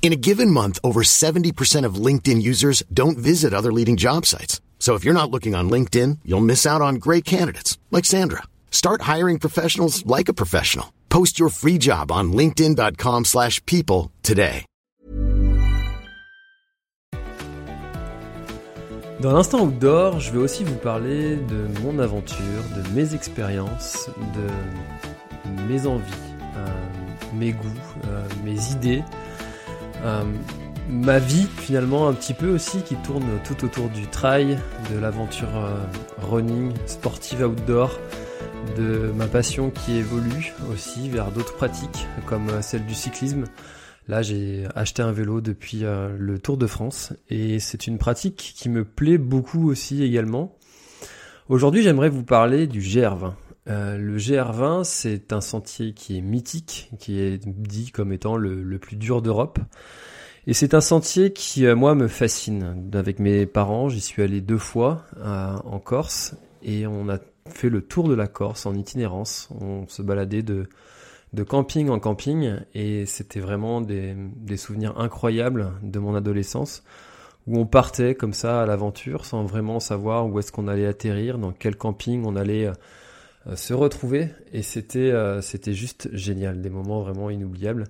[0.00, 4.62] In a given month, over 70% of LinkedIn users don't visit other leading job sites.
[4.78, 8.44] So if you're not looking on LinkedIn, you'll miss out on great candidates like Sandra.
[8.70, 10.94] Start hiring professionals like a professional.
[11.10, 14.64] Post your free job on linkedin.com/people today.
[19.20, 25.62] Dans l'instant outdoor, je vais aussi vous parler de mon aventure, de mes expériences, de
[25.66, 26.04] mes envies,
[26.56, 26.68] euh,
[27.34, 27.66] mes goûts,
[28.06, 29.02] euh, mes idées,
[30.88, 34.58] ma vie finalement un petit peu aussi qui tourne tout autour du trail,
[34.92, 35.76] de l'aventure euh,
[36.22, 37.98] running, sportive outdoor,
[38.76, 43.44] de ma passion qui évolue aussi vers d'autres pratiques comme euh, celle du cyclisme.
[44.08, 48.54] Là, j'ai acheté un vélo depuis euh, le Tour de France et c'est une pratique
[48.56, 50.56] qui me plaît beaucoup aussi également.
[51.50, 53.32] Aujourd'hui, j'aimerais vous parler du GR20.
[53.68, 58.78] Euh, le GR20, c'est un sentier qui est mythique, qui est dit comme étant le,
[58.78, 59.58] plus dur d'Europe.
[60.46, 62.88] Et c'est un sentier qui, euh, moi, me fascine.
[62.94, 67.18] Avec mes parents, j'y suis allé deux fois euh, en Corse et on a
[67.50, 69.48] fait le tour de la Corse en itinérance.
[69.60, 70.68] On se baladait de,
[71.34, 76.82] de camping en camping et c'était vraiment des, des souvenirs incroyables de mon adolescence
[77.46, 81.38] où on partait comme ça à l'aventure sans vraiment savoir où est-ce qu'on allait atterrir,
[81.38, 82.70] dans quel camping on allait
[83.56, 84.28] se retrouver.
[84.52, 87.84] Et c'était euh, c'était juste génial, des moments vraiment inoubliables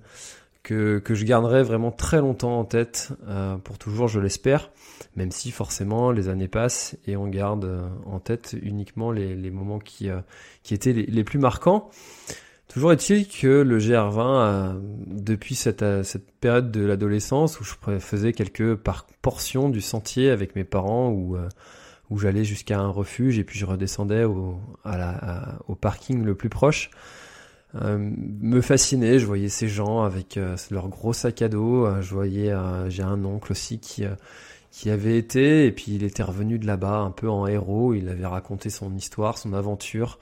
[0.63, 4.71] que, que je garderai vraiment très longtemps en tête euh, pour toujours, je l'espère,
[5.15, 9.51] même si forcément les années passent et on garde euh, en tête uniquement les, les
[9.51, 10.19] moments qui, euh,
[10.63, 11.89] qui étaient les, plus marquants.
[12.67, 17.73] Toujours est-il que le GR20, euh, depuis cette, euh, cette période de l'adolescence où je
[17.97, 21.49] faisais quelques par portions du sentier avec mes parents, où, euh,
[22.09, 24.59] où j'allais jusqu'à un refuge et puis je redescendais au,
[25.79, 26.89] parking le plus proche,
[27.75, 29.19] euh, me fascinait.
[29.19, 31.85] Je voyais ces gens avec euh, leur gros sac à dos.
[31.85, 32.53] euh, je voyais,
[32.87, 34.05] j'ai un oncle aussi qui,
[34.71, 37.93] qui avait été et puis il était revenu de là-bas un peu en héros.
[37.93, 40.19] Il avait raconté son histoire, son aventure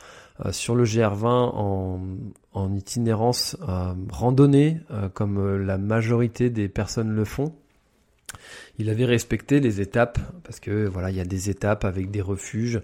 [0.52, 1.98] sur le GR20
[2.54, 3.58] en, itinérance
[4.12, 4.82] randonnée,
[5.14, 7.54] comme la majorité des personnes le font.
[8.78, 12.22] Il avait respecté les étapes parce que voilà, il y a des étapes avec des
[12.22, 12.82] refuges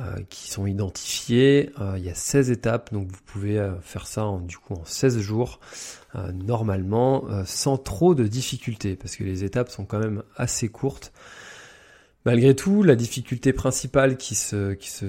[0.00, 1.70] euh, qui sont identifiés.
[1.80, 4.74] Euh, il y a 16 étapes, donc vous pouvez euh, faire ça en, du coup
[4.74, 5.60] en 16 jours
[6.32, 11.12] normalement sans trop de difficultés parce que les étapes sont quand même assez courtes.
[12.28, 15.06] Malgré tout, la difficulté principale qui se, qui se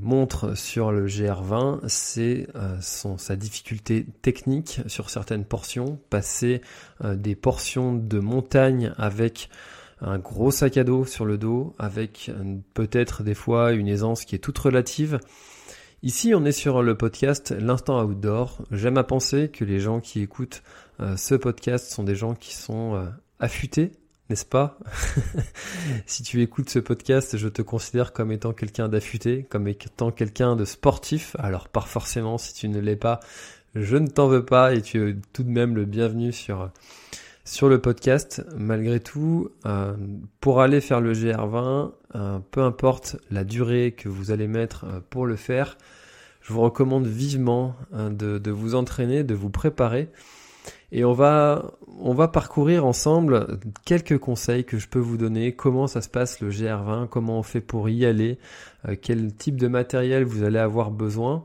[0.00, 6.00] montre sur le GR20, c'est euh, sa difficulté technique sur certaines portions.
[6.08, 6.62] Passer
[7.04, 9.50] euh, des portions de montagne avec
[10.00, 14.24] un gros sac à dos sur le dos, avec euh, peut-être des fois une aisance
[14.24, 15.20] qui est toute relative.
[16.02, 18.62] Ici, on est sur le podcast L'instant outdoor.
[18.70, 20.62] J'aime à penser que les gens qui écoutent
[21.00, 23.06] euh, ce podcast sont des gens qui sont
[23.38, 23.92] affûtés,
[24.28, 24.78] n'est-ce pas
[26.06, 30.56] Si tu écoutes ce podcast, je te considère comme étant quelqu'un d'affûté, comme étant quelqu'un
[30.56, 31.36] de sportif.
[31.38, 33.20] Alors, par forcément, si tu ne l'es pas,
[33.74, 36.70] je ne t'en veux pas et tu es tout de même le bienvenu sur
[37.48, 38.44] sur le podcast.
[38.56, 39.96] Malgré tout, euh,
[40.40, 45.00] pour aller faire le GR20, euh, peu importe la durée que vous allez mettre euh,
[45.08, 45.78] pour le faire,
[46.42, 50.10] je vous recommande vivement hein, de, de vous entraîner, de vous préparer.
[50.92, 55.54] Et on va, on va parcourir ensemble quelques conseils que je peux vous donner.
[55.54, 58.38] Comment ça se passe le GR20, comment on fait pour y aller,
[58.88, 61.44] euh, quel type de matériel vous allez avoir besoin?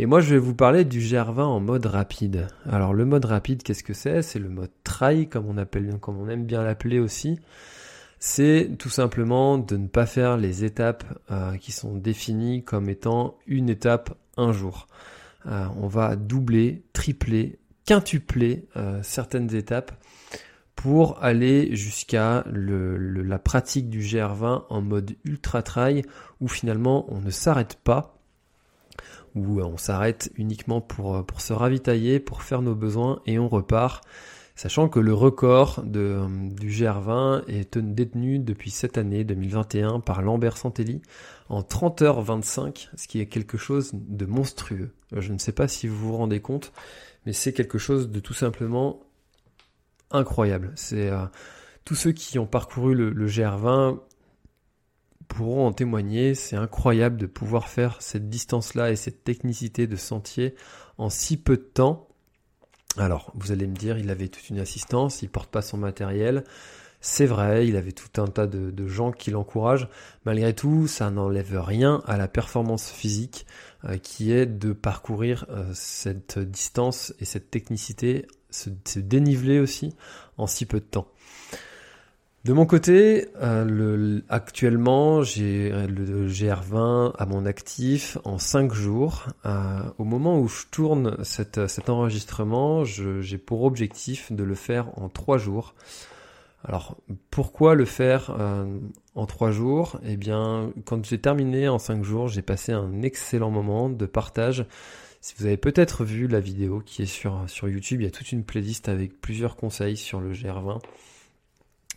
[0.00, 2.46] Et moi, je vais vous parler du GR20 en mode rapide.
[2.70, 4.22] Alors, le mode rapide, qu'est-ce que c'est?
[4.22, 5.92] C'est le mode trail, comme on appelle,
[6.30, 7.40] aime bien l'appeler aussi.
[8.20, 13.36] C'est tout simplement de ne pas faire les étapes euh, qui sont définies comme étant
[13.46, 14.86] une étape un jour.
[15.46, 17.57] Euh, on va doubler, tripler,
[17.88, 19.92] quintupler euh, certaines étapes
[20.76, 26.02] pour aller jusqu'à la pratique du GR20 en mode ultra trail
[26.42, 28.14] où finalement on ne s'arrête pas
[29.34, 33.48] où on s'arrête uniquement pour, euh, pour se ravitailler, pour faire nos besoins et on
[33.48, 34.04] repart.
[34.54, 40.20] Sachant que le record euh, du GR20 est ten- détenu depuis cette année 2021 par
[40.20, 41.00] Lambert Santelli
[41.48, 44.90] en 30h25, ce qui est quelque chose de monstrueux.
[45.14, 46.72] Euh, Je ne sais pas si vous vous rendez compte,
[47.26, 49.00] mais c'est quelque chose de tout simplement
[50.10, 50.72] incroyable.
[50.76, 51.10] C'est
[51.84, 54.00] tous ceux qui ont parcouru le, le GR20
[55.28, 56.34] pourront en témoigner.
[56.34, 60.54] C'est incroyable de pouvoir faire cette distance-là et cette technicité de sentier
[60.96, 62.08] en si peu de temps.
[62.96, 66.44] Alors, vous allez me dire, il avait toute une assistance, il porte pas son matériel.
[67.00, 69.88] C'est vrai, il avait tout un tas de, gens qui l'encouragent.
[70.24, 73.67] Malgré tout, ça n'enlève rien à la performance physique euh,
[74.02, 79.94] qui est de parcourir euh, cette distance et cette technicité, se déniveler aussi
[80.38, 81.08] en si peu de temps.
[82.44, 89.26] De mon côté, euh, le, actuellement, j'ai le GR20 à mon actif en 5 jours.
[89.44, 95.08] Euh, au moment où je tourne cet enregistrement, j'ai pour objectif de le faire en
[95.08, 95.74] 3 jours.
[96.64, 96.96] Alors,
[97.30, 98.66] pourquoi le faire euh,
[99.14, 100.00] en 3 jours?
[100.04, 104.66] Eh bien, quand j'ai terminé en 5 jours, j'ai passé un excellent moment de partage.
[105.20, 108.32] Si vous avez peut-être vu la vidéo qui est sur, YouTube, il y a toute
[108.32, 110.80] une playlist avec plusieurs conseils sur le GR20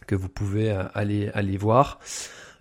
[0.07, 1.99] que vous pouvez euh, aller, aller voir.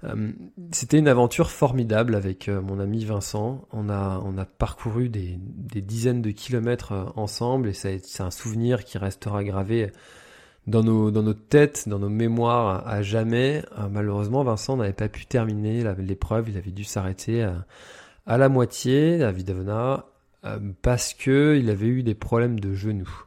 [0.04, 0.32] Euh,
[0.72, 3.66] c'était une aventure formidable avec mon ami Vincent.
[3.72, 8.84] On a, on a parcouru des, des dizaines de kilomètres ensemble et c'est un souvenir
[8.84, 9.92] qui restera gravé
[10.66, 13.62] dans nos, dans notre têtes, dans nos mémoires à jamais.
[13.90, 16.48] malheureusement, Vincent n'avait pas pu terminer l'épreuve.
[16.48, 17.66] Il avait dû s'arrêter à,
[18.26, 20.06] à, la moitié, à Vidavona,
[20.82, 23.24] parce que il avait eu des problèmes de genoux.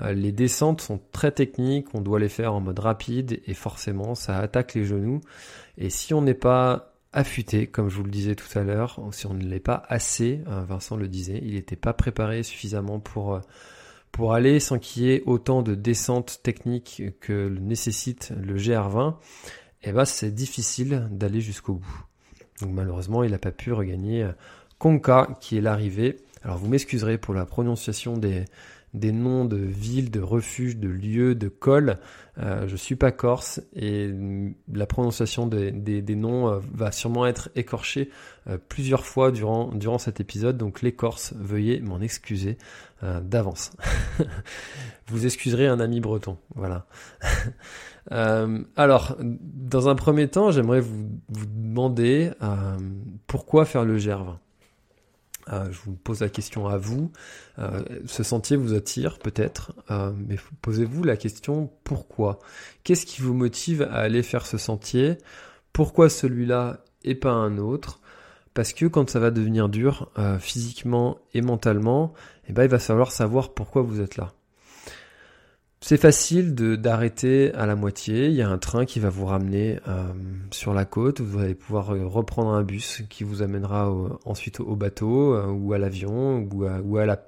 [0.00, 4.14] Euh, les descentes sont très techniques, on doit les faire en mode rapide et forcément
[4.14, 5.20] ça attaque les genoux.
[5.78, 9.26] Et si on n'est pas affûté, comme je vous le disais tout à l'heure, si
[9.26, 13.40] on ne l'est pas assez, Vincent le disait, il n'était pas préparé suffisamment pour, euh,
[14.14, 19.14] pour aller sans qu'il y ait autant de descentes techniques que nécessite le GR20,
[19.82, 22.04] et eh ben c'est difficile d'aller jusqu'au bout.
[22.62, 24.30] Donc malheureusement, il n'a pas pu regagner
[24.78, 26.20] Konka, euh, qui est l'arrivée.
[26.44, 28.44] Alors vous m'excuserez pour la prononciation des,
[28.94, 31.98] des noms de villes, de refuges, de lieux, de cols.
[32.38, 34.12] Euh, je suis pas corse et
[34.72, 38.10] la prononciation des, des, noms euh, va sûrement être écorchée
[38.48, 40.56] euh, plusieurs fois durant, durant cet épisode.
[40.56, 42.56] Donc les Corses, veuillez m'en excuser
[43.02, 43.72] euh, d'avance.
[45.08, 46.38] vous excuserez un ami breton.
[46.54, 46.86] Voilà.
[48.76, 52.30] alors, dans un premier temps, j'aimerais vous, vous demander
[53.26, 54.38] pourquoi faire le GR20
[55.52, 57.12] euh, je vous pose la question à vous.
[57.58, 62.38] Euh, ce sentier vous attire peut-être, euh, mais posez-vous la question pourquoi?
[62.82, 65.18] Qu'est-ce qui vous motive à aller faire ce sentier?
[65.72, 68.00] Pourquoi celui-là et pas un autre?
[68.54, 72.14] Parce que quand ça va devenir dur, physiquement et mentalement,
[72.48, 74.32] eh ben, il va falloir savoir pourquoi vous êtes là.
[75.86, 78.28] C'est facile d'arrêter à la moitié.
[78.28, 80.14] Il y a un train qui va vous ramener euh,
[80.50, 81.20] sur la côte.
[81.20, 83.92] Vous allez pouvoir euh, reprendre un bus qui vous amènera
[84.24, 87.18] ensuite au bateau euh, ou à l'avion ou, à, ou à, la,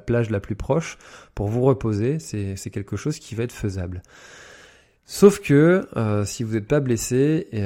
[0.00, 0.98] plage la plus proche
[1.36, 2.18] pour vous reposer.
[2.18, 4.02] C'est quelque chose qui va être faisable.
[5.04, 5.86] Sauf que
[6.24, 7.60] si vous n'êtes pas blessé, il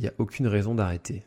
[0.00, 1.22] n'y a aucune raison d'arrêter.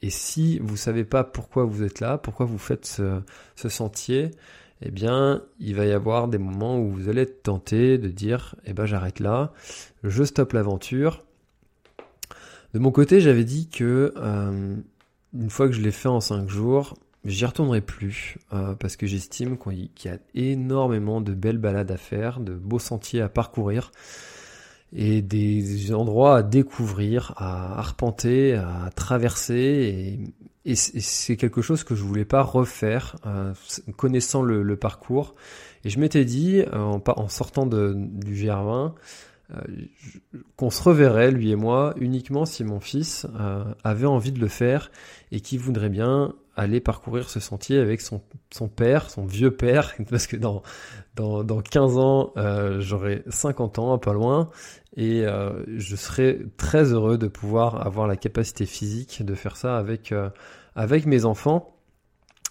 [0.00, 3.20] et si vous savez pas pourquoi vous êtes là, pourquoi vous faites ce,
[3.54, 4.30] ce sentier,
[4.82, 8.54] eh bien, il va y avoir des moments où vous allez être tenté de dire,
[8.64, 9.52] eh ben, j'arrête là,
[10.04, 11.24] je stoppe l'aventure.
[12.74, 14.76] De mon côté, j'avais dit que euh,
[15.34, 19.06] une fois que je l'ai fait en 5 jours, j'y retournerai plus euh, parce que
[19.06, 23.90] j'estime qu'il y a énormément de belles balades à faire, de beaux sentiers à parcourir
[24.94, 30.18] et des endroits à découvrir, à arpenter, à traverser
[30.68, 33.54] et c'est quelque chose que je voulais pas refaire, euh,
[33.96, 35.34] connaissant le, parcours.
[35.84, 38.92] Et je m'étais dit, euh, en, sortant du GR20,
[39.50, 39.56] euh,
[40.56, 43.26] qu'on se reverrait, lui et moi, uniquement si mon fils
[43.82, 44.90] avait envie de le faire
[45.32, 48.20] et qu'il voudrait bien aller parcourir ce sentier avec son,
[48.52, 50.62] son père, son vieux père, parce que dans,
[51.14, 52.32] dans, dans 15 ans,
[52.80, 54.50] j'aurai 50 ans, pas loin,
[54.98, 55.24] et
[55.76, 60.12] je serais très heureux de pouvoir avoir la capacité physique de faire ça avec
[60.74, 61.74] avec mes enfants,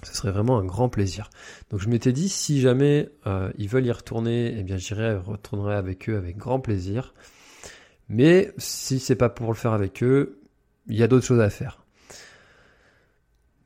[0.04, 1.30] ce serait vraiment un grand plaisir.
[1.72, 5.76] Donc je m'étais dit, si jamais euh, ils veulent y retourner, eh bien j'irai, retournerai
[5.76, 7.14] avec eux avec grand plaisir.
[8.10, 10.40] Mais si c'est pas pour le faire avec eux,
[10.88, 11.84] il y a d'autres choses à faire.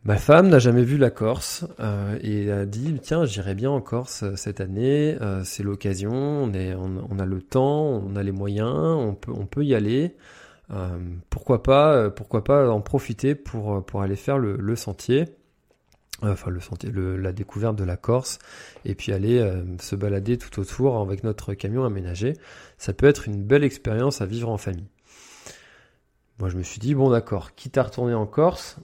[0.04, 3.82] Ma femme n'a jamais vu la Corse euh, et a dit tiens j'irai bien en
[3.82, 9.46] Corse euh, cette année, c'est l'occasion, on, a le temps, on a les moyens, on
[9.46, 10.16] peut y aller.
[10.74, 10.98] Euh,
[11.30, 15.26] pourquoi pas, euh, pourquoi pas en profiter pour, euh, pour aller faire le, sentier
[16.24, 18.38] enfin le sentier, la découverte de la Corse,
[18.86, 19.44] et puis aller
[19.80, 22.34] se balader tout autour avec notre camion aménagé.
[22.78, 24.88] Ça peut être une belle expérience à vivre en famille.
[26.38, 28.78] Moi je me suis dit, bon d'accord, quitte à retourner en Corse,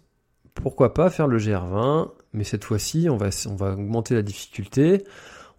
[0.56, 5.04] pourquoi pas faire le GR20, mais cette fois-ci on va, on va augmenter la difficulté,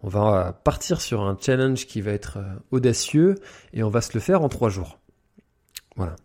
[0.03, 2.39] On va partir sur un challenge qui va être
[2.73, 3.37] audacieux
[3.73, 4.99] et on va se le faire en trois jours.
[5.99, 6.17] Voilà.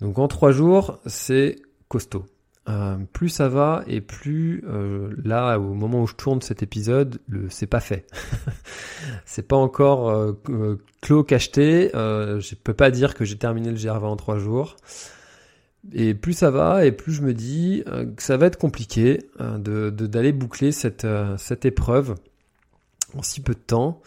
[0.00, 1.56] Donc en trois jours, c'est
[1.88, 2.24] costaud.
[2.68, 7.18] Euh, plus ça va et plus euh, là au moment où je tourne cet épisode,
[7.48, 8.06] c'est pas fait.
[9.24, 11.90] c'est pas encore euh, clos cacheté.
[11.94, 14.76] je peux pas dire que j'ai terminé le GR20 en trois jours.
[15.92, 17.82] Et plus ça va et plus je me dis
[18.16, 22.16] que ça va être compliqué d'aller boucler cette épreuve
[23.16, 24.02] en si peu de temps.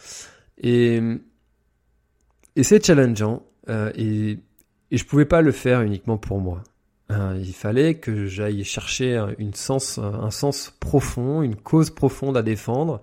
[0.58, 1.00] Et
[2.62, 3.42] c'est challengeant
[4.92, 6.62] et je pouvais pas le faire uniquement pour moi.
[7.10, 9.50] Euh, il fallait que j'aille chercher un
[10.30, 13.00] sens profond, une cause profonde à défendre,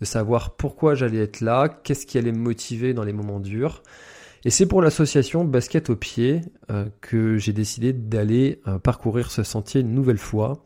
[0.00, 3.82] de savoir pourquoi j'allais être là, qu'est-ce qui allait me motiver dans les moments durs.
[4.44, 6.40] Et c'est pour l'association Basket au pied
[6.70, 10.64] euh, que j'ai décidé d'aller euh, parcourir ce sentier une nouvelle fois.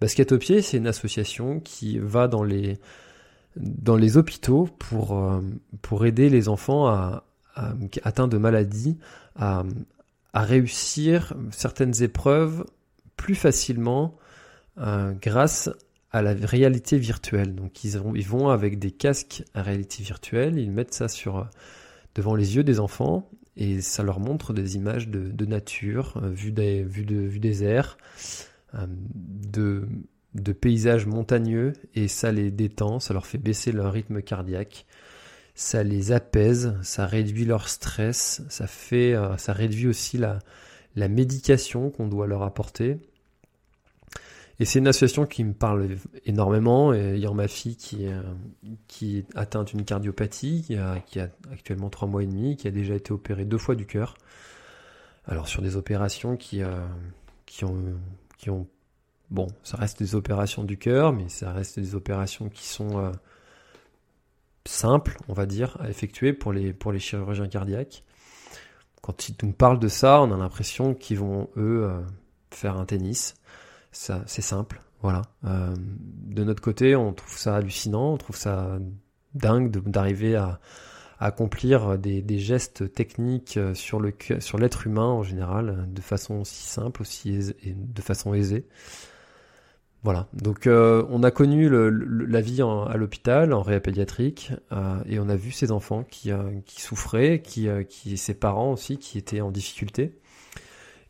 [0.00, 5.40] Basket au pied, c'est une association qui va dans les hôpitaux pour
[5.80, 7.20] pour aider les enfants
[7.54, 8.98] atteints de maladies
[9.36, 9.62] à,
[10.32, 12.64] à réussir certaines épreuves
[13.16, 14.16] plus facilement
[14.78, 15.70] euh, grâce
[16.10, 17.54] à la réalité virtuelle.
[17.54, 21.48] Donc ils, vont avec des casques à réalité virtuelle, ils mettent ça sur
[22.14, 26.82] devant les yeux des enfants et ça leur montre des images de, nature, euh, des,
[26.82, 27.98] vues de, des airs,
[28.74, 28.86] euh,
[30.34, 34.86] de paysages montagneux et ça les détend, ça leur fait baisser leur rythme cardiaque
[35.54, 40.38] ça les apaise, ça réduit leur stress, ça fait, euh, ça réduit aussi la,
[41.08, 42.98] médication qu'on doit leur apporter.
[44.60, 45.88] Et c'est une association qui me parle
[46.24, 46.94] énormément.
[46.94, 48.22] Et ayant ma fille qui, euh,
[48.86, 50.62] qui est atteinte d'une cardiopathie,
[51.06, 53.86] qui a, actuellement trois mois et demi, qui a déjà été opérée deux fois du
[53.86, 54.16] cœur.
[55.26, 56.86] Alors sur des opérations qui, euh,
[57.46, 58.66] qui ont...
[59.30, 63.12] Bon, ça reste des opérations du cœur, mais ça reste des opérations qui sont
[64.66, 68.04] simple, on va dire, à effectuer pour les, pour les chirurgiens cardiaques.
[69.00, 72.00] Quand ils nous parlent de ça, on a l'impression qu'ils vont, eux, euh,
[72.50, 73.34] faire un tennis.
[73.90, 75.22] Ça, c'est simple, voilà.
[75.44, 78.78] Euh, de notre côté, on trouve ça hallucinant, on trouve ça
[79.34, 80.60] dingue d'arriver à,
[81.18, 86.64] accomplir des, des, gestes techniques sur le sur l'être humain en général de façon aussi
[86.64, 88.66] simple aussi et de façon aisée
[90.04, 95.20] voilà, donc euh, on a connu la vie à l'hôpital, en réa pédiatrique, euh, et
[95.20, 99.16] on a vu ces enfants qui, euh, qui souffraient, qui, qui ses parents aussi qui
[99.16, 100.18] étaient en difficulté.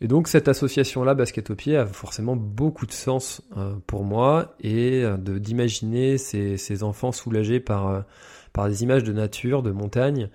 [0.02, 3.40] Et donc cette association-là, Basket au pied, a forcément beaucoup de sens
[3.86, 8.04] pour moi, et de d'imaginer ces, ces, enfants soulagés par,
[8.52, 10.28] par des images de nature, de montagne,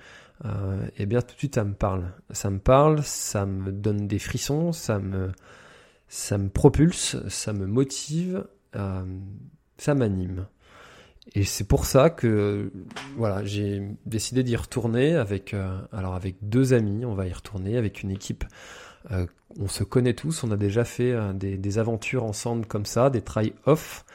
[0.97, 2.11] eh bien tout de suite ça me parle.
[2.31, 5.31] Ça me parle, ça me donne des frissons, ça me
[6.07, 9.03] ça me propulse, ça me motive, euh,
[9.77, 10.47] ça m'anime.
[11.35, 12.71] Et c'est pour ça que
[13.17, 17.77] voilà, j'ai décidé d'y retourner avec euh, alors avec deux amis, on va y retourner
[17.77, 18.45] avec une équipe
[19.11, 19.25] euh,
[19.59, 23.53] on se connaît tous, on a déjà fait des, aventures ensemble comme ça, des try
[23.65, 24.05] off,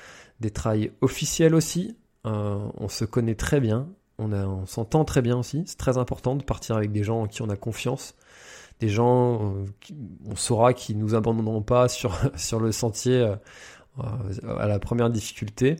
[0.40, 1.96] des try officiels aussi.
[2.24, 5.64] on se connaît très bien, on s'entend très bien aussi.
[5.66, 8.14] C'est très important de partir avec des gens en qui on a confiance,
[8.82, 9.64] des gens, euh,
[10.28, 13.36] on saura qu'ils nous abandonneront pas sur, sur le sentier euh,
[14.58, 15.76] à la première difficulté.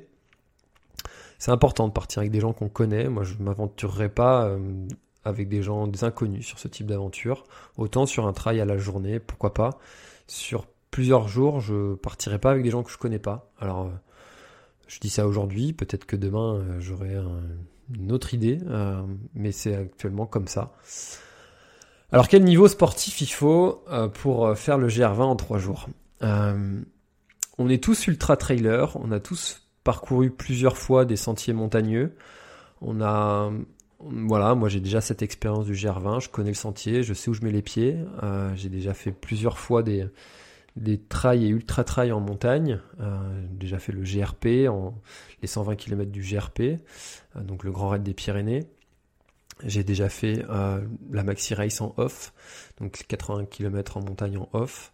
[1.39, 3.09] C'est important de partir avec des gens qu'on connaît.
[3.09, 4.87] Moi, je ne m'aventurerai pas euh,
[5.25, 7.43] avec des gens, des inconnus sur ce type d'aventure.
[7.77, 9.71] Autant sur un trail à la journée, pourquoi pas.
[10.29, 13.51] Sur plusieurs jours, je partirai pas avec des gens que je connais pas.
[13.59, 13.91] Alors,
[14.87, 17.17] je dis ça aujourd'hui, peut-être que demain j'aurai
[17.93, 18.59] une autre idée,
[19.35, 20.75] mais c'est actuellement comme ça.
[22.13, 25.89] Alors quel niveau sportif il faut euh, pour euh, faire le GR20 en trois jours?
[26.23, 26.81] Euh,
[27.57, 32.15] On est tous ultra trailers, on a tous parcouru plusieurs fois des sentiers montagneux.
[32.83, 33.51] On a
[34.01, 37.35] voilà, moi j'ai déjà cette expérience du GR20, je connais le sentier, je sais où
[37.35, 37.97] je mets les pieds.
[38.57, 40.09] j'ai déjà fait plusieurs fois des,
[41.09, 42.81] trails et ultra trails en montagne.
[42.99, 44.69] j'ai déjà fait le GRP,
[45.41, 46.81] les 120 km du GRP,
[47.37, 48.67] donc le Grand Raid des Pyrénées.
[49.65, 50.81] J'ai déjà fait euh,
[51.11, 52.33] la Maxi Race en off,
[52.81, 54.93] donc 80 km en montagne en off.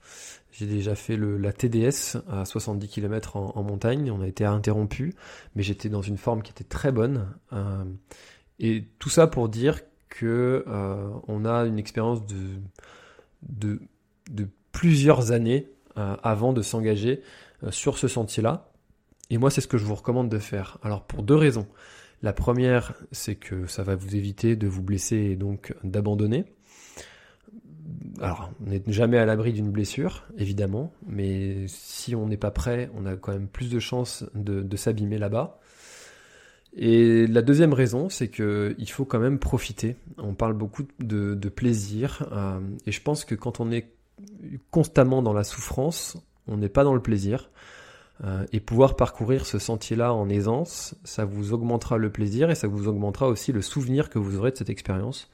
[0.53, 4.11] J'ai déjà fait la TDS à 70 km en, montagne.
[4.11, 5.15] On a été interrompu,
[5.55, 7.33] mais j'étais dans une forme qui était très bonne.
[7.53, 7.85] Euh,
[8.59, 13.81] et tout ça pour dire que euh, on a une expérience de,
[14.73, 17.23] plusieurs années avant de s'engager
[17.71, 18.71] sur ce sentier-là.
[19.31, 20.79] Et moi, c'est ce que je vous recommande de faire.
[20.83, 21.67] Alors pour deux raisons.
[22.23, 26.47] La première, c'est que ça va vous éviter de vous blesser et donc d'abandonner.
[28.21, 32.91] Alors, on n'est jamais à l'abri d'une blessure, évidemment, mais si on n'est pas prêt,
[32.97, 35.61] on a quand même plus de chances de, s'abîmer là-bas.
[36.77, 39.97] Et la deuxième raison, c'est que il faut quand même profiter.
[40.19, 43.93] On parle beaucoup de, de plaisir, euh, et je pense que quand on est
[44.71, 47.51] constamment dans la souffrance, on n'est pas dans le plaisir.
[48.25, 52.67] Euh, et pouvoir parcourir ce sentier-là en aisance, ça vous augmentera le plaisir et ça
[52.67, 55.31] vous augmentera aussi le souvenir que vous aurez de cette expérience.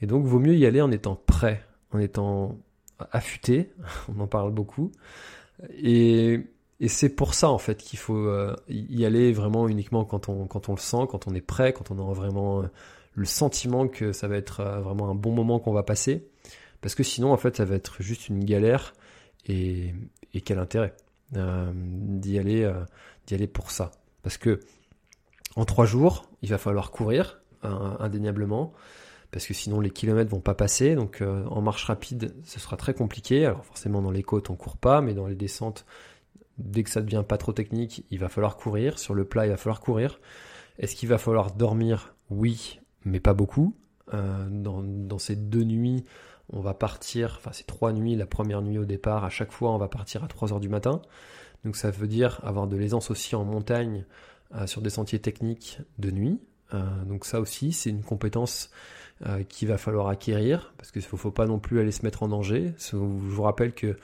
[0.00, 2.58] Et donc, vaut mieux y aller en étant prêt, en étant
[3.10, 3.72] affûté.
[4.16, 4.92] On en parle beaucoup.
[5.70, 6.40] Et,
[6.80, 10.46] et c'est pour ça en fait qu'il faut euh, y aller vraiment uniquement quand on
[10.46, 12.66] quand on le sent, quand on est prêt, quand on a vraiment euh,
[13.14, 16.26] le sentiment que ça va être vraiment un bon moment qu'on va passer.
[16.80, 18.94] Parce que sinon, en fait, ça va être juste une galère.
[19.46, 19.94] Et,
[20.34, 20.94] et quel intérêt
[21.32, 22.84] d'y aller, euh,
[23.26, 23.90] d'y aller pour ça.
[24.22, 24.60] Parce que
[25.56, 28.72] en trois jours, il va falloir courir indéniablement
[29.30, 30.94] parce que sinon les kilomètres vont pas passer.
[30.94, 33.46] Donc euh, en marche rapide, ce sera très compliqué.
[33.46, 35.86] Alors forcément dans les côtes on court pas, mais dans les descentes,
[36.58, 38.98] dès que ça devient pas trop technique, il va falloir courir.
[38.98, 40.20] Sur le plat, il va falloir courir.
[40.78, 42.14] Est-ce qu'il va falloir dormir?
[42.30, 43.74] Oui, mais pas beaucoup.
[44.12, 46.04] dans, ces deux nuits,
[46.52, 49.72] on va partir, enfin c'est trois nuits, la première nuit au départ, à chaque fois
[49.72, 51.02] on va partir à 3 heures du matin.
[51.64, 54.04] Donc ça veut dire avoir de l'aisance aussi en montagne
[54.54, 56.40] euh, sur des sentiers techniques de nuit.
[56.74, 58.70] Euh, donc ça aussi c'est une compétence
[59.26, 62.22] euh, qu'il va falloir acquérir parce qu'il ne faut, pas non plus aller se mettre
[62.22, 62.74] en danger.
[62.78, 63.96] Je vous rappelle que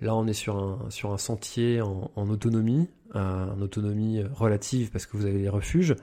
[0.00, 5.16] là on est sur un, sur un sentier en, autonomie, en autonomie relative parce que
[5.16, 5.94] vous avez les refuges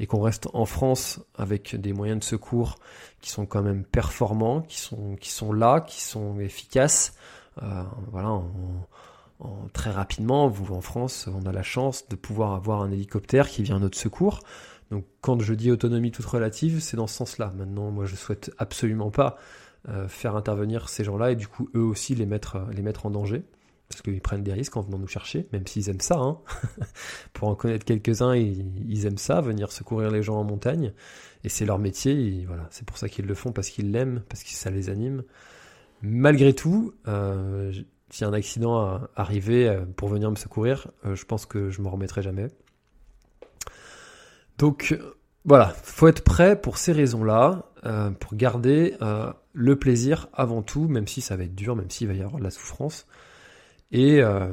[0.00, 2.76] et qu'on reste en France avec des moyens de secours
[3.20, 7.14] qui sont quand même performants, qui sont, qui sont là, qui sont efficaces.
[7.62, 8.40] Euh, voilà,
[9.72, 13.62] très rapidement, vous en France, on a la chance de pouvoir avoir un hélicoptère qui
[13.62, 14.40] vient à notre secours.
[14.90, 17.52] Donc quand je dis autonomie toute relative, c'est dans ce sens-là.
[17.56, 19.63] Maintenant, moi, je souhaite absolument pas euh,
[20.08, 23.44] faire intervenir ces gens-là et du coup eux aussi les mettre, les mettre en danger
[23.88, 26.16] parce qu'ils prennent des risques en venant nous chercher, même s'ils aiment ça.
[26.16, 26.38] Hein.
[27.32, 30.92] Pour en connaître quelques-uns, ils, aiment ça, venir secourir les gens en montagne.
[31.44, 34.42] Et c'est leur métier, voilà, c'est pour ça qu'ils le font, parce qu'ils l'aiment, parce
[34.42, 35.22] que ça les anime.
[36.02, 37.72] Malgré tout, euh,
[38.10, 41.88] si un accident arrivait euh, pour venir me secourir, euh, je pense que je me
[41.88, 42.48] remettrai jamais.
[44.56, 44.98] Donc
[45.44, 47.70] voilà, faut être prêt pour ces raisons-là,
[48.20, 48.96] pour garder
[49.54, 52.38] le plaisir avant tout, même si ça va être dur, même s'il va y avoir
[52.38, 53.06] de la souffrance.
[53.92, 54.52] Et, euh,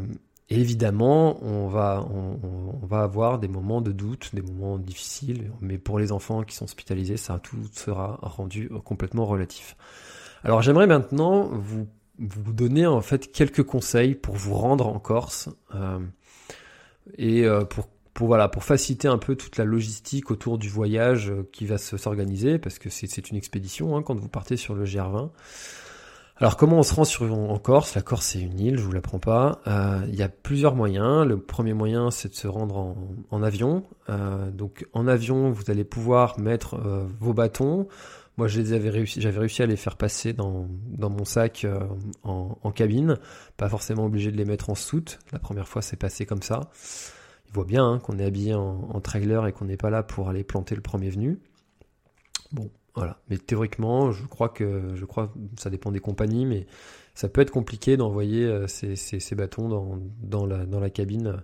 [0.52, 2.06] évidemment, on va,
[2.92, 7.18] avoir des moments de doute, des moments difficiles, mais pour les enfants qui sont hospitalisés,
[7.18, 9.76] ça tout sera rendu complètement relatif.
[10.44, 11.88] Alors j'aimerais maintenant vous,
[12.20, 16.00] vous donner en fait quelques conseils pour vous rendre en Corse euh,
[17.18, 17.88] et euh, pour
[18.22, 22.60] pour voilà pour faciliter un peu toute la logistique autour du voyage qui va s'organiser
[22.60, 25.32] parce que c'est une expédition hein, quand vous partez sur le GR20.
[26.38, 27.96] Alors comment on se rend sur, en Corse?
[27.96, 29.60] La Corse c'est une île, je vous l'apprends pas.
[29.66, 31.26] Euh, il y a plusieurs moyens.
[31.26, 32.96] Le premier moyen c'est de se rendre
[33.32, 33.86] en, avion.
[34.10, 37.88] Euh, donc en avion vous allez pouvoir mettre euh, vos bâtons.
[38.38, 40.68] Moi j'avais réussi, j'avais réussi à les faire passer dans
[41.00, 41.66] mon sac
[42.22, 43.18] en, cabine,
[43.58, 45.18] pas forcément obligé de les mettre en soute.
[45.34, 46.70] La première fois c'est passé comme ça.
[47.52, 50.30] Il voit bien hein, qu'on est habillé en, trailer et qu'on n'est pas là pour
[50.30, 51.40] aller planter le premier venu.
[52.54, 53.20] Bon, voilà.
[53.30, 56.66] Mais théoriquement, je crois que je crois ça dépend des compagnies, mais
[57.14, 61.44] ça peut être compliqué d'envoyer euh, ces, bâtons dans, la, cabine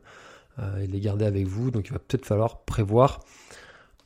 [0.60, 1.72] euh, et les garder avec vous.
[1.72, 3.20] Donc il va peut-être falloir prévoir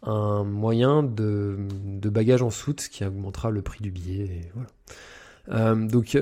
[0.01, 4.49] un moyen de, de bagage en soute qui augmentera le prix du billet.
[4.55, 4.69] voilà.
[5.49, 6.17] Euh, donc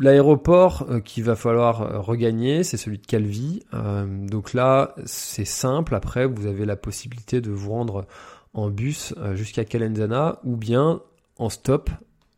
[0.00, 3.62] l'aéroport qu'il va falloir regagner, c'est celui de Calvi.
[3.72, 5.94] donc là, c'est simple.
[5.94, 8.06] Après, vous avez la possibilité de vous rendre
[8.54, 11.02] en bus euh, jusqu'à Calenzana ou bien
[11.38, 11.90] en stop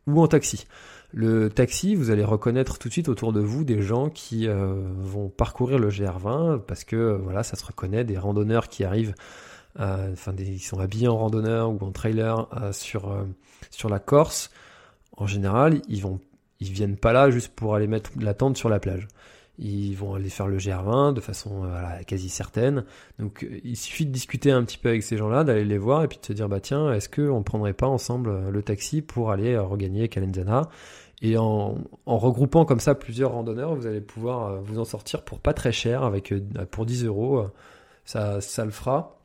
[0.07, 0.65] ou en taxi.
[1.13, 4.73] Le taxi, vous allez reconnaître tout de suite autour de vous des gens qui euh,
[4.99, 9.15] vont parcourir le GR20 parce que euh, voilà, ça se reconnaît des randonneurs qui arrivent,
[9.79, 13.15] enfin des, ils sont habillés en randonneur ou en trailer sur
[13.69, 14.49] sur la Corse.
[15.17, 16.19] En général, ils vont
[16.59, 19.07] viennent pas là juste pour aller mettre la tente sur la plage
[19.59, 22.85] ils vont aller faire le GR20 de façon euh, quasi certaine.
[23.19, 26.03] Donc euh, il suffit de discuter un petit peu avec ces gens-là, d'aller les voir
[26.03, 29.01] et puis de se dire bah tiens, est-ce qu'on prendrait pas ensemble euh, le taxi
[29.01, 30.69] pour aller regagner Calenzana?
[31.23, 35.39] Et en, en, regroupant comme ça plusieurs randonneurs, vous allez pouvoir vous en sortir pour
[35.39, 36.31] pas très cher, avec
[36.69, 37.47] pour 10 euros,
[38.05, 39.16] ça, ça le fera.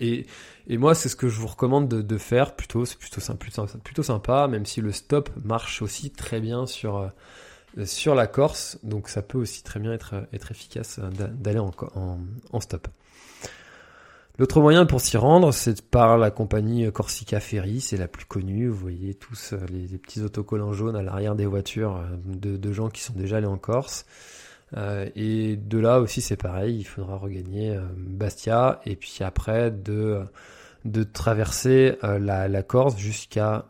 [0.00, 0.26] Et,
[0.66, 2.84] et moi, c'est ce que je vous recommande de, de faire plutôt.
[2.84, 7.10] C'est plutôt, sympa, même si le stop marche aussi très bien sur
[7.84, 11.72] sur la Corse, donc ça peut aussi très bien être, être efficace euh, d'aller en,
[12.52, 12.88] en, stop.
[14.38, 18.68] L'autre moyen pour s'y rendre, c'est par la compagnie Corsica Ferry, c'est la plus connue.
[18.68, 22.88] Vous voyez tous euh, les, petits autocollants jaunes à l'arrière des voitures euh, de, gens
[22.88, 24.06] qui sont déjà allés en Corse.
[24.76, 30.26] Et de là aussi c'est pareil, il faudra regagner Bastia et puis après de
[31.12, 33.66] traverser la, la, Corse jusqu'à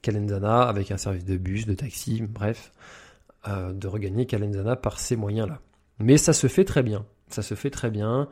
[0.00, 2.72] Calenzana avec un service de bus, de taxi, bref,
[3.46, 5.60] de regagner Calenzana par ces moyens-là.
[5.98, 7.04] Mais ça se fait très bien.
[7.28, 8.28] Ça se fait très bien.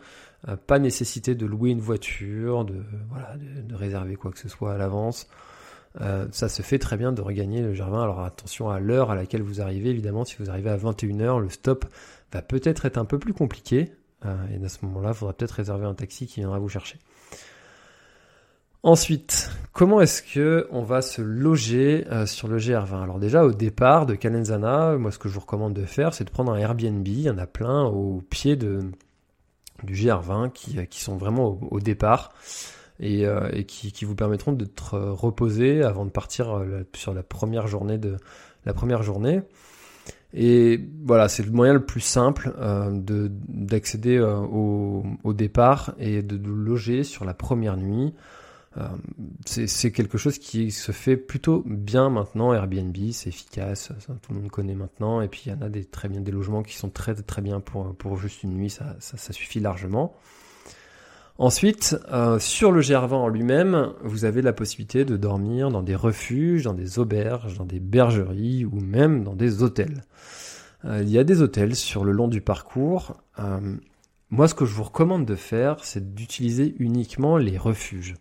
[0.48, 2.82] Euh, pas nécessité de louer une voiture, de,
[3.72, 5.28] réserver quoi que ce soit à l'avance.
[6.00, 8.02] Euh, ça se fait très bien de regagner le Gervin.
[8.02, 9.90] Alors attention à l'heure à laquelle vous arrivez.
[9.90, 11.86] Évidemment, si vous arrivez à 21h, le stop
[12.32, 13.92] va peut-être être un peu plus compliqué.
[14.24, 16.98] Euh, et à ce moment-là, il faudra peut-être réserver un taxi qui viendra vous chercher.
[18.82, 24.06] Ensuite, comment est-ce que on va se loger sur le GR20 Alors déjà au départ
[24.06, 27.08] de Calenzana, moi ce que je vous recommande de faire, c'est de prendre un Airbnb.
[27.08, 28.78] Il y en a plein au pied du
[29.84, 32.32] GR20 qui, qui sont vraiment au, départ
[33.00, 37.22] et, euh, et qui, qui, vous permettront d'être reposé avant de partir euh, sur la
[37.22, 38.16] première journée de
[38.64, 39.42] la première journée.
[40.34, 45.94] Et voilà, c'est le moyen le plus simple euh, de d'accéder euh, au, au, départ
[45.98, 48.12] et de, loger sur la première nuit.
[48.76, 48.86] Euh,
[49.46, 52.52] c'est quelque chose qui se fait plutôt bien maintenant.
[52.52, 55.22] Airbnb, c'est efficace, tout le monde connaît maintenant.
[55.22, 57.40] Et puis il y en a des très bien des logements qui sont très très
[57.40, 60.14] bien pour pour juste une nuit, ça ça, suffit largement.
[61.38, 65.94] Ensuite, euh, sur le GR20 en lui-même, vous avez la possibilité de dormir dans des
[65.94, 70.04] refuges, dans des auberges, dans des bergeries ou même dans des hôtels.
[70.84, 73.16] Euh, il y a des hôtels sur le long du parcours.
[74.30, 78.14] moi, ce que je vous recommande de faire, c'est d'utiliser uniquement les refuges.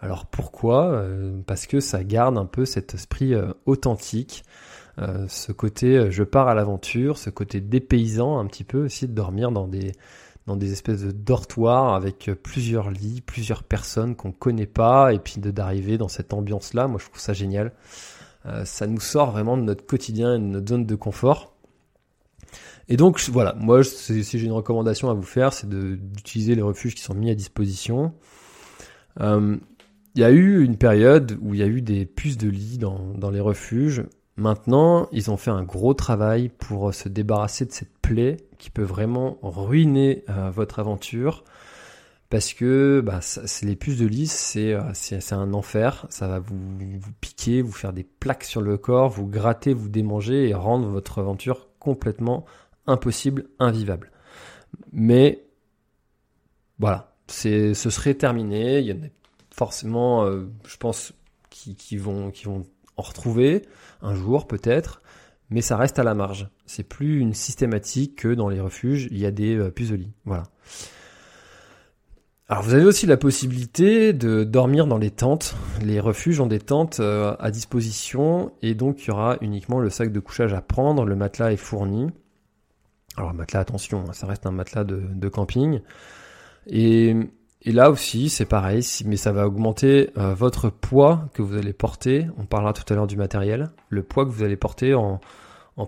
[0.00, 0.92] Alors pourquoi?
[0.92, 4.44] Euh, Parce que ça garde un peu cet esprit euh, authentique,
[4.98, 9.12] euh, ce côté je pars à l'aventure, ce côté dépaysant un petit peu aussi de
[9.12, 9.92] dormir dans des
[10.46, 15.40] dans des espèces de dortoirs avec plusieurs lits, plusieurs personnes qu'on connaît pas, et puis
[15.40, 17.72] d'arriver dans cette ambiance-là, moi je trouve ça génial.
[18.64, 21.54] ça nous sort vraiment de notre quotidien et de notre zone de confort.
[22.88, 26.96] Et donc voilà, moi si j'ai une recommandation à vous faire, c'est d'utiliser les refuges
[26.96, 28.12] qui sont mis à disposition.
[29.20, 29.56] Euh,
[30.16, 32.78] il y a eu une période où il y a eu des puces de lit
[32.78, 34.02] dans, dans les refuges.
[34.36, 38.82] Maintenant, ils ont fait un gros travail pour se débarrasser de cette plaie qui peut
[38.82, 41.44] vraiment ruiner euh, votre aventure.
[42.30, 46.06] Parce que bah, c'est les puces de euh, c'est c'est un enfer.
[46.10, 46.56] Ça va vous,
[47.20, 51.18] piquer, vous faire des plaques sur le corps, vous gratter, vous démanger et rendre votre
[51.18, 52.44] aventure complètement
[52.86, 54.12] impossible, invivable.
[54.92, 55.44] Mais
[56.78, 58.78] voilà, ce serait terminé.
[58.78, 58.96] Il y a
[59.50, 61.12] forcément, euh, je pense,
[61.50, 62.64] qui, vont, qui vont
[63.00, 63.62] retrouver
[64.02, 65.02] un jour peut-être,
[65.50, 66.48] mais ça reste à la marge.
[66.66, 69.72] C'est plus une systématique que dans les refuges, il y a des euh.
[70.24, 70.44] Voilà.
[72.48, 75.54] Alors vous avez aussi la possibilité de dormir dans les tentes.
[75.82, 79.88] Les refuges ont des tentes euh, à disposition et donc il y aura uniquement le
[79.88, 82.08] sac de couchage à prendre, le matelas est fourni.
[83.16, 85.80] Alors matelas, attention, hein, ça reste un matelas de camping.
[86.66, 87.16] Et
[87.62, 91.74] et là aussi, c'est pareil, mais ça va augmenter euh, votre poids que vous allez
[91.74, 92.26] porter.
[92.38, 93.70] On parlera tout à l'heure du matériel.
[93.90, 95.20] Le poids que vous allez porter en,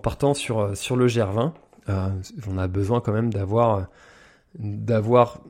[0.01, 1.53] partant sur, euh, sur le GR20.
[1.89, 2.09] Euh,
[2.47, 3.87] on a besoin quand même d'avoir
[4.55, 5.41] d'avoir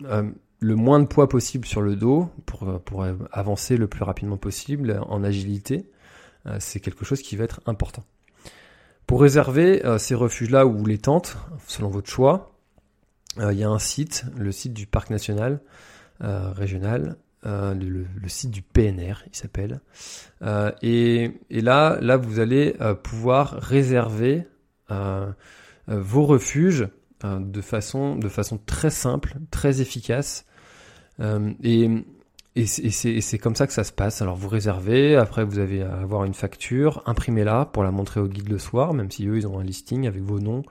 [0.00, 5.00] le moins de poids possible sur le dos pour, pour avancer le plus rapidement possible
[5.08, 5.88] en agilité.
[6.58, 8.02] c'est quelque chose qui va être important.
[9.06, 11.36] Pour réserver ces refuges-là ou les tentes,
[11.68, 12.59] selon votre choix, euh,
[13.38, 15.60] il y a un site, le site du parc national
[16.22, 17.16] euh, régional,
[17.46, 19.80] euh, le, site du PNR, il s'appelle.
[20.82, 24.46] et, et, là, là, vous allez pouvoir réserver
[25.86, 26.88] vos refuges
[27.24, 30.44] de façon, de façon très simple, très efficace.
[31.62, 32.04] et
[32.56, 34.22] et c'est comme ça que ça se passe.
[34.22, 38.26] Alors vous réservez, après vous avez à avoir une facture, imprimez-la pour la montrer au
[38.26, 40.62] guide le soir, même si eux ils ont un listing avec vos noms,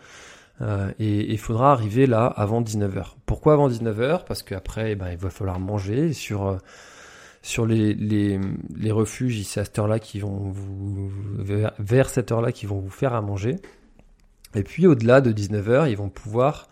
[0.61, 3.13] euh, et il faudra arriver là avant 19h.
[3.25, 6.13] Pourquoi avant 19h Parce qu'après, eh ben, il va falloir manger.
[6.13, 6.57] Sur, euh,
[7.41, 8.39] sur les, les,
[8.75, 11.11] les refuges, c'est à cette heure-là qui vont vous,
[11.79, 13.55] vers, cette heure-là qui vont vous faire à manger.
[14.55, 16.67] Et puis au-delà de 19h, ils vont pouvoir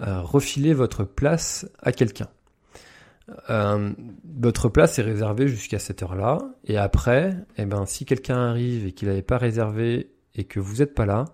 [0.00, 2.28] euh, refiler votre place à quelqu'un.
[4.40, 6.38] Votre place est réservée jusqu'à cette heure-là.
[6.64, 10.76] Et après, eh ben, si quelqu'un arrive et qu'il n'avait pas réservé et que vous
[10.76, 11.26] n'êtes pas là,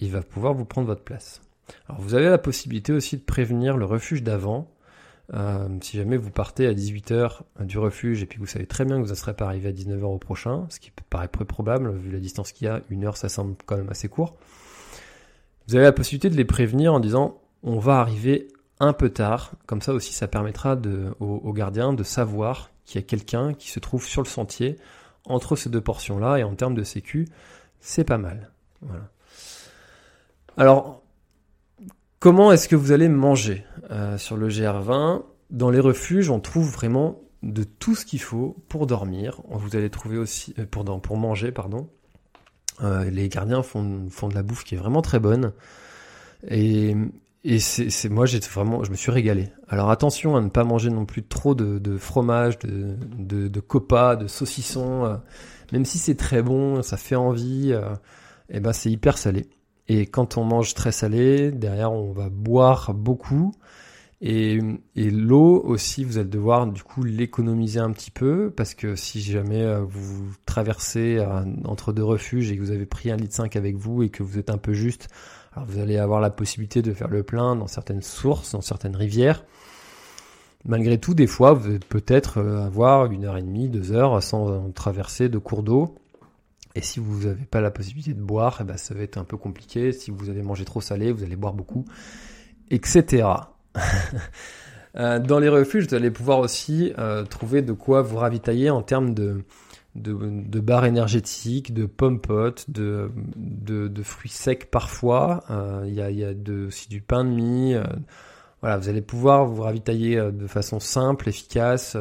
[0.00, 1.40] il va pouvoir vous prendre votre place.
[1.88, 4.70] Alors vous avez la possibilité aussi de prévenir le refuge d'avant.
[5.34, 8.96] Euh, si jamais vous partez à 18h du refuge et puis vous savez très bien
[8.96, 11.94] que vous ne serez pas arrivé à 19h au prochain, ce qui paraît peu probable
[11.94, 14.36] vu la distance qu'il y a, une heure ça semble quand même assez court.
[15.66, 18.48] Vous avez la possibilité de les prévenir en disant on va arriver
[18.80, 23.04] un peu tard, comme ça aussi ça permettra de, aux, gardiens de savoir qu'il y
[23.04, 24.76] a quelqu'un qui se trouve sur le sentier
[25.26, 27.28] entre ces deux portions là et en termes de sécu,
[27.80, 28.50] c'est pas mal.
[28.80, 29.10] Voilà.
[30.58, 31.02] Alors,
[32.18, 33.64] comment est-ce que vous allez manger
[34.18, 38.86] sur le GR20 Dans les refuges, on trouve vraiment de tout ce qu'il faut pour
[38.88, 39.40] dormir.
[39.48, 41.88] Vous allez trouver aussi pour, pour manger, pardon.
[42.82, 43.84] les gardiens font,
[44.28, 45.52] de la bouffe qui est vraiment très bonne.
[46.48, 46.94] Et,
[47.60, 49.50] c'est moi j'ai vraiment je me suis régalé.
[49.68, 54.16] Alors attention à ne pas manger non plus trop de, fromage, de, de, de copa,
[54.16, 55.04] de saucisson.
[55.04, 55.16] Euh,
[55.72, 57.92] même si c'est très bon, ça fait envie, euh,
[58.50, 59.46] et eh ben c'est hyper salé.
[59.88, 63.52] Et quand on mange très salé, derrière on va boire beaucoup.
[64.20, 64.58] Et,
[64.96, 69.62] l'eau aussi, vous allez devoir du coup l'économiser un petit peu parce que si jamais
[69.62, 71.24] euh, vous traversez
[71.64, 74.24] entre deux refuges et que vous avez pris un litre 5 avec vous et que
[74.24, 75.08] vous êtes un peu juste,
[75.66, 79.44] vous allez avoir la possibilité de faire le plein dans certaines sources, dans certaines rivières.
[80.64, 84.20] Malgré tout, des fois, vous allez peut-être euh, avoir une heure et demie, deux heures
[84.22, 85.94] sans traverser de cours d'eau.
[86.74, 89.24] Et si vous n'avez pas la possibilité de boire, eh ben, ça va être un
[89.24, 89.92] peu compliqué.
[89.92, 91.84] Si vous avez mangé trop salé, vous allez boire beaucoup,
[92.70, 93.28] etc.
[94.96, 98.82] Euh, dans les refuges, vous allez pouvoir aussi euh, trouver de quoi vous ravitailler en
[98.82, 99.44] termes de,
[99.94, 102.20] de, barres énergétiques, de pommes
[102.68, 105.44] de, de, fruits secs parfois.
[105.50, 106.32] Euh, il y, a,
[106.66, 107.76] aussi du pain de mie.
[108.60, 111.96] Voilà, vous allez pouvoir vous ravitailler de façon simple, efficace.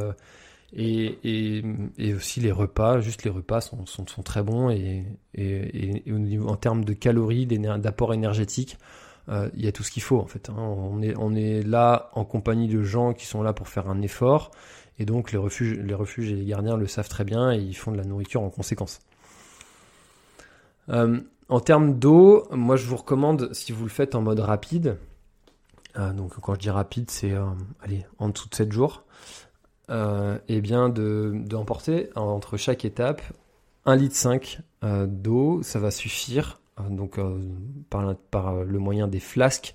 [0.75, 1.63] Et,
[2.15, 5.05] aussi les repas, juste les repas sont, sont, très bons et,
[6.45, 8.77] en termes de calories, d'apport énergétique,
[9.29, 10.49] euh, il y a tout ce qu'il faut en fait.
[10.49, 10.55] Hein.
[10.57, 14.01] On, est, on est là en compagnie de gens qui sont là pour faire un
[14.01, 14.51] effort
[14.99, 17.75] et donc les refuges, les refuges et les gardiens le savent très bien et ils
[17.75, 18.99] font de la nourriture en conséquence.
[20.89, 24.97] Euh, en termes d'eau, moi je vous recommande, si vous le faites en mode rapide,
[25.97, 27.33] euh, donc quand je dis rapide, c'est
[27.81, 29.03] allez, en dessous de 7 jours,
[29.89, 29.93] et
[30.49, 33.21] eh bien d'emporter de, entre chaque étape
[33.85, 34.59] 1 litre 5
[35.07, 36.59] d'eau, ça va suffire.
[36.89, 37.19] donc
[37.89, 39.73] par, par, le moyen des flasques,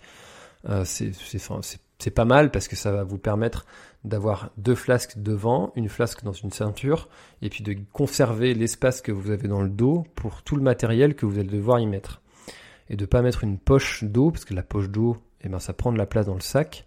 [0.84, 3.64] c'est pas mal parce que ça va vous permettre
[4.04, 7.08] d'avoir deux flasques devant, une flasque dans une ceinture,
[7.40, 11.14] et puis de conserver l'espace que vous avez dans le dos pour tout le matériel
[11.14, 12.20] que vous allez devoir y mettre.
[12.88, 15.72] Et de pas mettre une poche d'eau, parce que la poche d'eau, eh ben, ça
[15.72, 16.86] prend de la place dans le sac,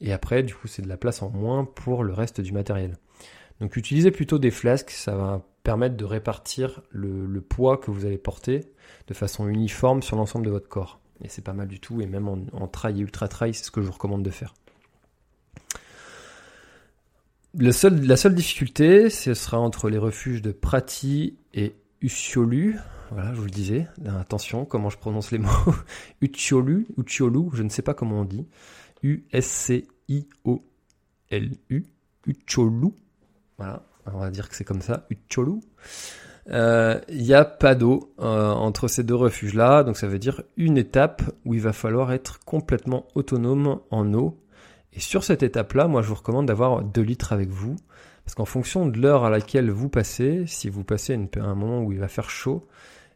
[0.00, 2.96] et après, du coup, c'est de la place en moins pour le reste du matériel.
[3.60, 8.18] Donc utilisez plutôt des flasques, ça va permettre de répartir le, poids que vous allez
[8.18, 8.64] porter
[9.06, 11.00] de façon uniforme sur l'ensemble de votre corps.
[11.22, 13.70] Et c'est pas mal du tout, et même en, trail et ultra trail, c'est ce
[13.70, 14.54] que je vous recommande de faire
[17.58, 22.78] la seule difficulté, ce sera entre les refuges de Prati et Uchiolu.
[23.10, 23.88] Voilà, je vous le disais.
[24.06, 25.74] Attention, comment je prononce les mots.
[26.22, 28.46] Uchiolu, Uchiolu, je ne sais pas comment on dit.
[29.02, 29.86] U-S-C-I-O-L-U.
[32.26, 32.88] Uchiolu.
[33.56, 35.06] Voilà, on va dire que c'est comme ça.
[35.10, 35.60] Uchiolu.
[36.46, 40.42] Il euh, n'y a pas d'eau euh, entre ces deux refuges-là, donc ça veut dire
[40.56, 44.40] une étape où il va falloir être complètement autonome en eau
[44.92, 47.76] et sur cette étape-là, moi, je vous recommande d'avoir 2 litres avec vous.
[48.24, 51.82] Parce qu'en fonction de l'heure à laquelle vous passez, si vous passez à un moment
[51.82, 52.66] où il va faire chaud,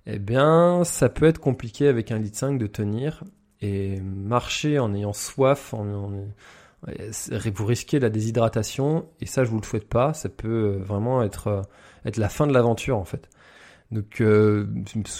[0.07, 3.25] eh bien, ça peut être compliqué avec un litre 5 de tenir.
[3.65, 9.07] Et marcher en ayant soif, vous risquez la déshydratation.
[9.21, 10.13] Et ça, je vous le souhaite pas.
[10.13, 11.63] Ça peut vraiment être,
[12.05, 13.31] être la fin de l'aventure, en fait.
[13.91, 14.67] Donc, euh,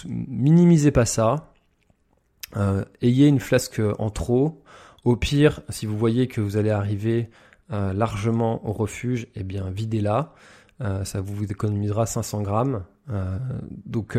[0.05, 1.53] minimisez pas ça.
[2.57, 4.61] Euh, ayez une flasque en trop.
[5.03, 7.29] Au pire, si vous voyez que vous allez arriver
[7.71, 10.33] euh, largement au refuge, eh bien videz-la.
[10.81, 12.83] Euh, ça vous économisera 500 grammes.
[13.09, 13.37] Euh,
[13.85, 14.17] donc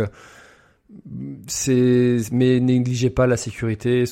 [0.88, 4.04] mais négligez pas la sécurité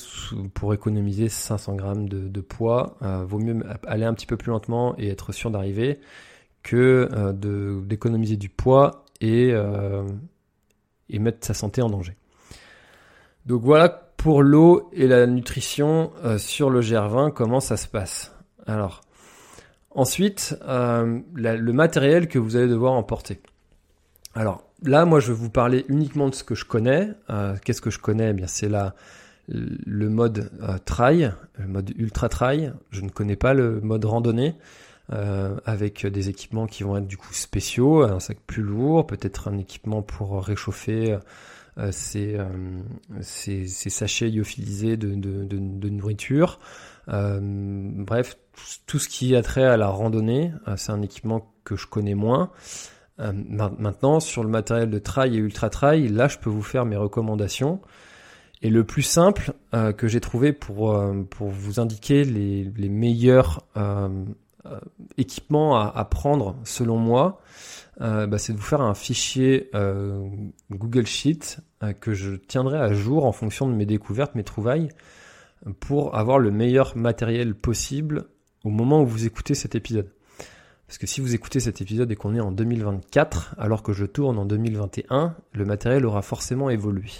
[0.54, 2.96] pour économiser 500 grammes de, poids.
[3.26, 6.00] vaut mieux aller un petit peu plus lentement et être sûr d'arriver
[6.62, 9.54] que de d'économiser du poids et
[11.10, 12.16] et mettre sa santé en danger.
[13.46, 18.34] Donc voilà pour l'eau et la nutrition euh, sur le GR20, comment ça se passe
[18.66, 19.02] Alors,
[19.90, 23.40] ensuite, euh, le matériel que vous allez devoir emporter.
[24.34, 27.10] Alors là, moi, je vais vous parler uniquement de ce que je connais.
[27.30, 28.30] Euh, qu'est-ce que je connais?
[28.30, 28.94] Eh Bien, c'est là
[29.46, 30.50] le mode
[30.86, 32.72] trail, le mode ultra trail.
[32.90, 34.54] Je ne connais pas le mode randonnée.
[35.66, 39.58] avec des équipements qui vont être du coup spéciaux, un sac plus lourd, peut-être un
[39.58, 41.18] équipement pour réchauffer
[41.76, 42.46] euh, ces, euh,
[43.20, 46.60] ces, ces, sachets lyophilisés de, de, de, de nourriture.
[47.08, 48.36] Euh, bref,
[48.86, 52.50] tout ce qui a trait à la randonnée, c'est un équipement que je connais moins.
[53.18, 56.96] Maintenant, sur le matériel de trail et ultra trail, là, je peux vous faire mes
[56.96, 57.80] recommandations.
[58.64, 62.88] Et le plus simple euh, que j'ai trouvé pour, euh, pour vous indiquer les, les
[62.88, 64.24] meilleurs euh,
[65.18, 67.42] équipements à, à, prendre selon moi,
[68.00, 69.70] bah, c'est de vous faire un fichier
[70.70, 71.58] Google Sheet
[72.00, 74.88] que je tiendrai à jour en fonction de mes découvertes, mes trouvailles,
[75.80, 78.24] pour avoir le meilleur matériel possible
[78.64, 80.13] au moment où vous écoutez cet épisode.
[80.94, 84.04] Parce que si vous écoutez cet épisode et qu'on est en 2024, alors que je
[84.04, 87.10] tourne en 2021, le matériel aura forcément évolué.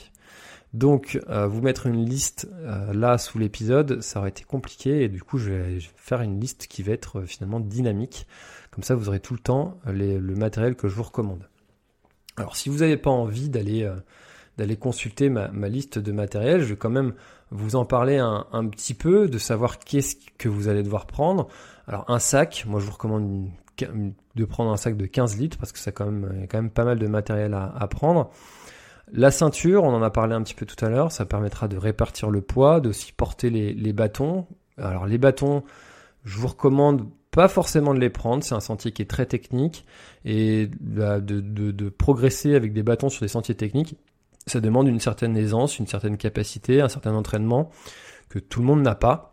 [0.72, 5.08] Donc, euh, vous mettre une liste euh, là sous l'épisode, ça aurait été compliqué et
[5.08, 8.28] du coup, je vais faire une liste qui va être euh, finalement dynamique.
[8.70, 11.48] Comme ça, vous aurez tout le temps le matériel que je vous recommande.
[12.36, 13.88] Alors, si vous n'avez pas envie d'aller
[14.78, 17.12] consulter ma, liste de matériel, je vais quand même
[17.50, 21.48] vous en parler un, un petit peu, de savoir qu'est-ce que vous allez devoir prendre.
[21.88, 23.50] Alors, un sac, moi, je vous recommande
[24.34, 26.70] de prendre un sac de 15 litres parce que ça quand même, a quand même
[26.70, 28.30] pas mal de matériel à, prendre.
[29.12, 31.76] La ceinture, on en a parlé un petit peu tout à l'heure, ça permettra de
[31.76, 34.46] répartir le poids, d'aussi porter les, bâtons.
[34.78, 35.62] Alors les bâtons,
[36.24, 39.84] je vous recommande pas forcément de les prendre, c'est un sentier qui est très technique
[40.24, 43.96] et bah, de, de, progresser avec des bâtons sur des sentiers techniques,
[44.46, 47.70] ça demande une certaine aisance, une certaine capacité, un certain entraînement
[48.28, 49.32] que tout le monde n'a pas.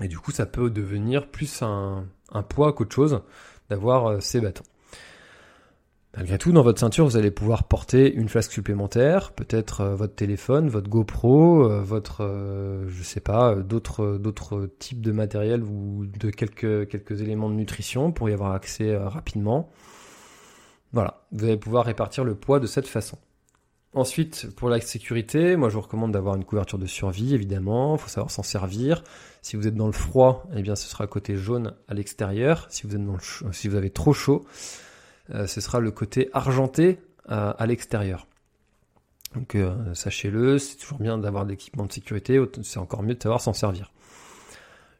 [0.00, 2.04] Et du coup, ça peut devenir plus un
[2.48, 3.22] poids qu'autre chose
[3.70, 4.64] d'avoir euh, ces bâtons.
[6.16, 10.14] Malgré tout, dans votre ceinture, vous allez pouvoir porter une flasque supplémentaire, peut-être euh, votre
[10.14, 12.24] téléphone, votre GoPro, euh, votre,
[12.86, 18.12] je sais pas, d'autres d'autres types de matériel ou de quelques quelques éléments de nutrition
[18.12, 19.70] pour y avoir accès rapidement.
[20.92, 23.18] Voilà, vous allez pouvoir répartir le poids de cette façon.
[23.94, 27.94] Ensuite, pour la sécurité, moi je vous recommande d'avoir une couverture de survie, évidemment.
[27.94, 29.04] Il faut savoir s'en servir.
[29.40, 32.66] Si vous êtes dans le froid, eh bien ce sera côté jaune à l'extérieur.
[32.70, 34.44] Si vous êtes dans le si vous avez trop chaud,
[35.32, 36.98] euh, ce sera le côté argenté
[37.30, 38.26] euh, à, l'extérieur.
[39.34, 43.22] Donc euh, sachez-le, c'est toujours bien d'avoir de l'équipement de sécurité, c'est encore mieux de
[43.22, 43.92] savoir s'en servir.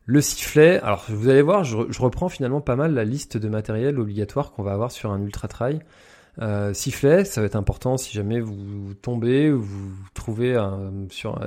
[0.06, 3.98] Le sifflet, alors vous allez voir, je, reprends finalement pas mal la liste de matériel
[3.98, 5.80] obligatoire qu'on va avoir sur un ultra trail.
[6.72, 10.54] Sifflet, ça va être important si jamais vous tombez ou vous trouvez
[11.10, 11.38] sur,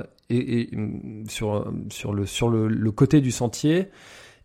[2.12, 3.88] le, côté du sentier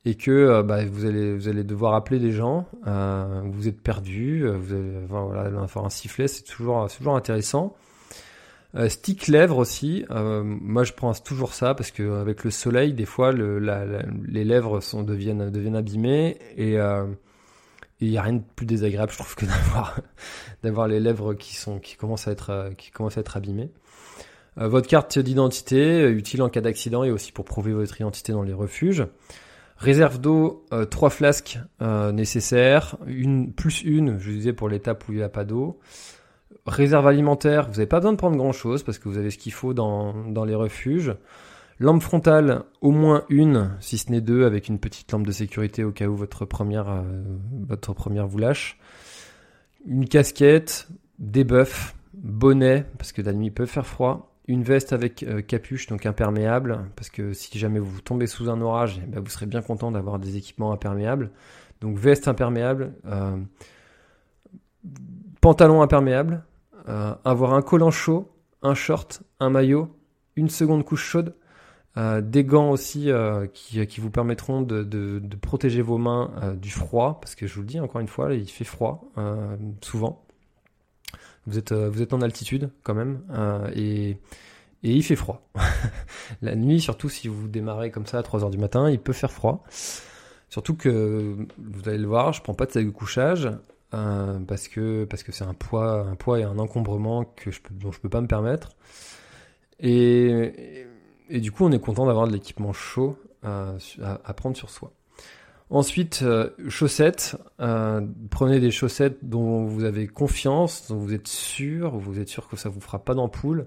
[0.05, 4.57] et que euh, bah, vous allez devoir appeler des gens, euh, vous êtes perdu, euh,
[4.57, 7.75] vous allez voilà, faire un sifflet, c'est toujours intéressant.
[8.75, 12.93] Euh, stick lèvres aussi, euh, moi je prends toujours ça parce que avec le soleil,
[12.93, 16.77] des fois les lèvres sont deviennent deviennent abîmées et
[18.05, 19.45] il n'y a rien de plus désagréable, je trouve, que
[20.63, 23.71] d'avoir les lèvres qui sont qui commencent à être abîmées.
[24.57, 28.53] votre carte d'identité, utile en cas d'accident et aussi pour prouver votre identité dans les
[28.53, 29.05] refuges.
[29.77, 32.95] Réserve d'eau, euh, trois flasques euh, nécessaires,
[33.57, 35.79] plus une, je disais pour l'étape où il n'y a pas d'eau.
[36.65, 39.37] Réserve alimentaire, vous n'avez pas besoin de prendre grand chose parce que vous avez ce
[39.37, 41.13] qu'il faut dans les refuges.
[41.83, 45.83] Lampe frontale, au moins une, si ce n'est deux, avec une petite lampe de sécurité
[45.83, 48.79] au cas où votre première, euh, vous lâche.
[49.85, 50.87] Une casquette,
[51.19, 55.87] des buffs, bonnet, parce que la nuit peut faire froid, une veste avec euh, capuche,
[55.87, 59.45] donc imperméable, parce que si jamais vous tombez sous un orage, eh ben, vous serez
[59.45, 61.31] bien content d'avoir des équipements imperméables.
[61.81, 63.35] Donc veste imperméable, euh,
[65.41, 66.45] pantalon imperméable,
[66.85, 69.93] avoir un collant chaud, un short, un maillot,
[70.37, 71.35] une seconde couche chaude,
[71.95, 73.09] des gants aussi
[73.53, 77.61] qui, qui, vous permettront de, de, protéger vos mains du froid, parce que je vous
[77.61, 79.11] le dis encore une fois, il fait froid
[79.81, 80.23] souvent.
[81.45, 85.41] Vous êtes, euh, vous êtes en altitude quand même euh, et, et il fait froid.
[86.41, 89.13] la nuit, surtout si vous démarrez comme ça à 3 heures du matin, il peut
[89.13, 89.63] faire froid.
[90.49, 93.49] Surtout que vous allez le voir, je prends pas de sac de couchage
[93.93, 97.61] euh, parce que parce que c'est un poids un poids et un encombrement que je
[97.61, 98.69] peux, dont je peux pas me permettre.
[99.79, 100.87] Et, et,
[101.29, 104.93] du coup, on est content d'avoir de l'équipement chaud à, à prendre sur soi.
[105.73, 107.35] Ensuite, euh, chaussettes.
[107.59, 112.47] Euh, prenez des chaussettes dont vous avez confiance, dont vous êtes sûr, vous êtes sûr
[112.47, 113.65] que ça vous fera pas d'ampoule.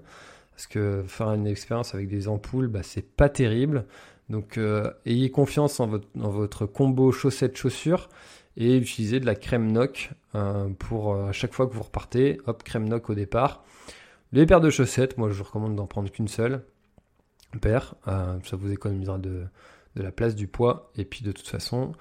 [0.51, 3.85] Parce que faire une expérience avec des ampoules, bah, c'est pas terrible.
[4.29, 8.07] Donc, euh, ayez confiance en votre, dans votre combo chaussettes-chaussures
[8.55, 10.11] et utilisez de la crème noc
[10.79, 12.39] pour à chaque fois que vous repartez.
[12.47, 13.63] Hop, crème noc au départ.
[14.31, 16.63] Les paires de chaussettes, moi je vous recommande d'en prendre qu'une seule
[17.61, 17.95] paire.
[18.05, 19.45] ça vous économisera de,
[19.95, 20.91] la place du poids.
[20.95, 21.93] Et puis de toute façon,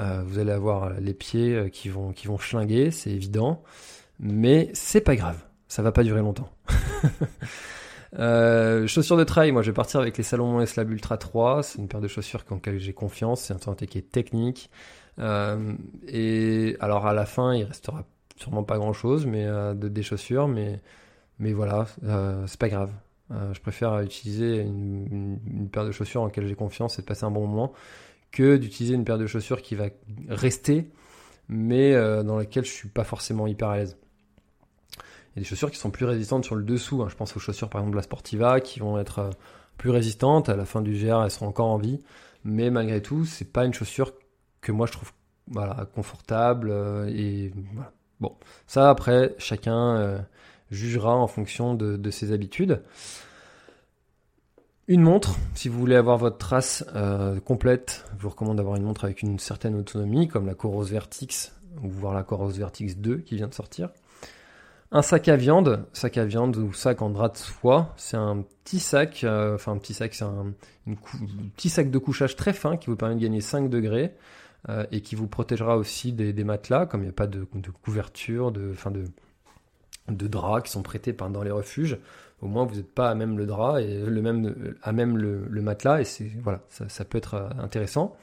[0.00, 3.62] euh, vous allez avoir les pieds euh, qui vont, qui schlinguer, c'est évident.
[4.20, 6.50] Mais c'est pas grave, ça va pas durer longtemps.
[8.18, 11.62] Euh, chaussures de trail, moi je vais partir avec les Salomon S-Lab Ultra 3.
[11.62, 13.40] C'est une paire de chaussures en laquelle j'ai confiance.
[13.40, 14.68] C'est un sentier qui est technique.
[15.18, 18.04] et alors à la fin, il restera
[18.36, 20.78] sûrement pas grand chose, mais de, des chaussures, mais,
[21.38, 21.86] mais voilà,
[22.46, 22.92] c'est pas grave.
[23.32, 27.24] Euh, je préfère utiliser une, paire de chaussures en laquelle j'ai confiance et de passer
[27.24, 27.72] un bon moment
[28.30, 29.86] que d'utiliser une paire de chaussures qui va
[30.28, 30.90] rester,
[31.48, 31.92] mais
[32.24, 33.98] dans lesquelles je suis pas forcément hyper à l'aise.
[34.98, 37.02] Il y a des chaussures qui sont plus résistantes sur le dessous.
[37.02, 37.08] Hein.
[37.10, 39.30] Je pense aux chaussures par exemple de la Sportiva qui vont être
[39.76, 40.48] plus résistantes.
[40.48, 42.00] À la fin du GR, elles seront encore en vie.
[42.44, 44.12] Mais malgré tout, c'est pas une chaussure
[44.62, 45.12] que moi je trouve
[45.48, 46.72] voilà, confortable.
[47.08, 47.52] et
[48.20, 48.34] Bon,
[48.66, 50.24] ça après, chacun
[50.72, 52.82] jugera en fonction de, ses habitudes.
[54.88, 58.82] Une montre, si vous voulez avoir votre trace euh, complète, je vous recommande d'avoir une
[58.82, 63.18] montre avec une certaine autonomie, comme la Coros Vertix, ou voir la Coros Vertix 2
[63.18, 63.90] qui vient de sortir.
[64.94, 68.44] Un sac à viande, sac à viande ou sac en drap de soie, c'est un
[68.64, 70.52] petit sac, euh, enfin un petit sac, c'est un
[71.56, 74.12] petit sac de couchage très fin qui vous permet de gagner 5 degrés
[74.68, 77.44] euh, et qui vous protégera aussi des, matelas, comme il n'y a pas de,
[77.82, 79.04] couverture, de, fin de,
[80.08, 81.98] de draps qui sont prêtés dans les refuges.
[82.42, 85.62] Au moins, vous n'êtes pas à même le drap et le même, à même le,
[85.62, 88.16] matelas, et voilà, ça, peut être euh, intéressant.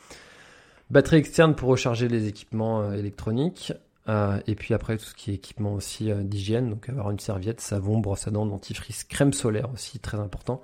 [0.89, 3.71] Batterie externe pour recharger les équipements euh, électroniques.
[4.09, 7.61] Euh, et puis après, tout ce qui est équipement aussi d'hygiène, donc avoir une serviette,
[7.61, 10.61] savon, brosse à dents, dentifrice, crème solaire aussi, très important,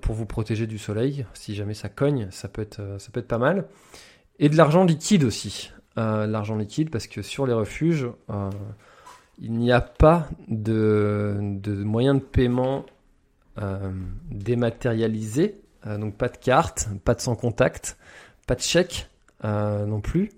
[0.00, 1.26] pour vous protéger du soleil.
[1.32, 3.66] Si jamais ça cogne, ça peut être, ça peut être pas mal.
[4.40, 5.70] Et de l'argent liquide aussi.
[5.96, 8.08] l'argent liquide, parce que sur les refuges,
[9.38, 11.38] il n'y a pas de,
[11.84, 12.84] moyen de paiement
[13.58, 13.92] euh,
[14.30, 17.96] dématérialisé, euh, donc pas de carte, pas de sans contact,
[18.46, 19.08] pas de chèque
[19.44, 20.30] euh, non plus.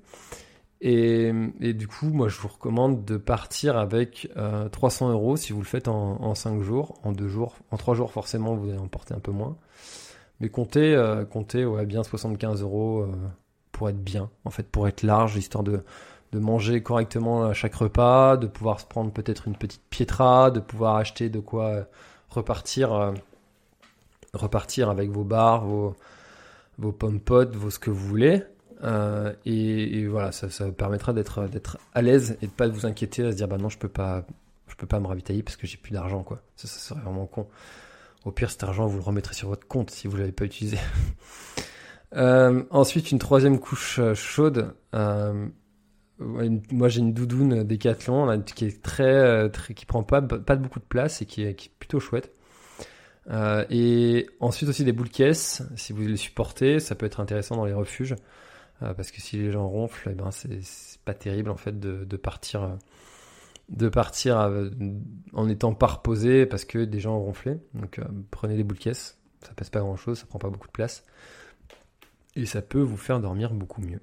[0.83, 1.33] Et,
[1.73, 4.29] du coup, moi, je vous recommande de partir avec
[4.71, 7.95] 300 euros si vous le faites en, en 5 jours, en 2 jours, en 3
[7.95, 9.57] jours forcément, vous allez en porter un peu moins.
[10.39, 10.95] Mais comptez,
[11.33, 13.09] comptez bien 75 euros
[13.73, 15.83] pour être bien, en fait, pour être large, histoire de
[16.33, 20.61] de manger correctement à chaque repas, de pouvoir se prendre peut-être une petite pietra, de
[20.61, 21.85] pouvoir acheter de quoi euh,
[22.31, 23.13] repartir, euh,
[24.35, 25.97] repartir avec vos bars, vos,
[26.79, 28.43] vos vos ce que vous voulez.
[28.85, 33.25] Euh, et, voilà, ça, ça permettra d'être d'être à l'aise et de pas vous inquiéter
[33.25, 34.27] à se dire bah non je peux pas
[34.69, 36.43] je peux pas me ravitailler parce que j'ai plus d'argent quoi.
[36.57, 37.47] Ça, serait vraiment con.
[38.27, 40.79] Au pire cet argent vous le remettrez sur votre compte si vous l'avez pas utilisé.
[42.13, 44.75] ensuite une troisième couche chaude
[46.19, 50.81] moi j'ai une doudoune Decathlon qui est très, euh, très qui prend pas pas beaucoup
[50.81, 52.33] de place et qui est, plutôt chouette.
[53.29, 57.57] Euh, et ensuite aussi des boules caisses, si vous les supportez, ça peut être intéressant
[57.57, 58.15] dans les refuges
[58.83, 60.61] euh, parce que si les gens ronflent, eh ben c'est
[61.05, 62.79] pas terrible en fait de, de partir
[63.69, 64.51] de partir
[65.33, 67.59] en étant pas reposé parce que des gens ont ronflé.
[67.75, 68.01] Donc
[68.31, 71.05] prenez des boules caisses, ça pèse pas grand chose, ça prend pas beaucoup de place
[72.37, 74.01] et ça peut vous faire dormir beaucoup mieux.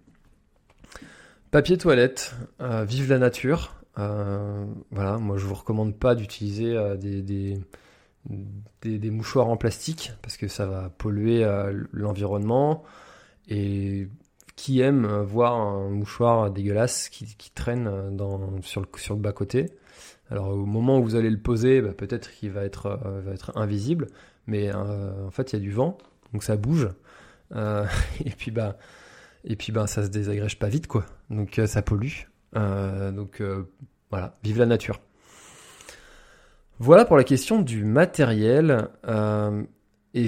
[1.54, 3.76] Papier toilette, euh, vive la nature.
[4.00, 10.48] Euh, voilà, moi je vous recommande pas d'utiliser euh, des, mouchoirs en plastique parce que
[10.48, 11.46] ça va polluer
[11.92, 12.84] l'environnement.
[13.50, 14.08] Et
[14.56, 17.88] qui aime voir un mouchoir dégueulasse qui, traîne
[18.64, 19.68] sur, le, sur le bas-côté
[20.32, 23.56] Alors au moment où vous allez le poser, bah, peut-être qu'il va être, va être
[23.56, 24.08] invisible,
[24.48, 26.00] mais en fait il y a du vent,
[26.34, 26.90] donc ça bouge.
[27.54, 28.76] et puis bah
[29.46, 31.06] et puis ben ça se désagrège pas vite quoi.
[31.30, 32.28] Donc euh, ça pollue.
[32.56, 33.64] Euh, donc euh,
[34.10, 35.00] voilà, vive la nature.
[36.80, 38.90] Voilà pour la question du matériel.
[40.14, 40.28] et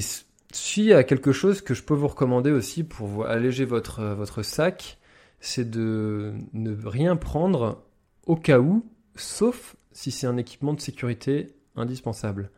[0.51, 4.41] s'il y a quelque chose que je peux vous recommander aussi pour alléger votre, votre
[4.41, 4.99] sac,
[5.39, 7.83] c'est de ne rien prendre
[8.25, 8.85] au cas où,
[9.15, 12.51] sauf si c'est un équipement de sécurité indispensable.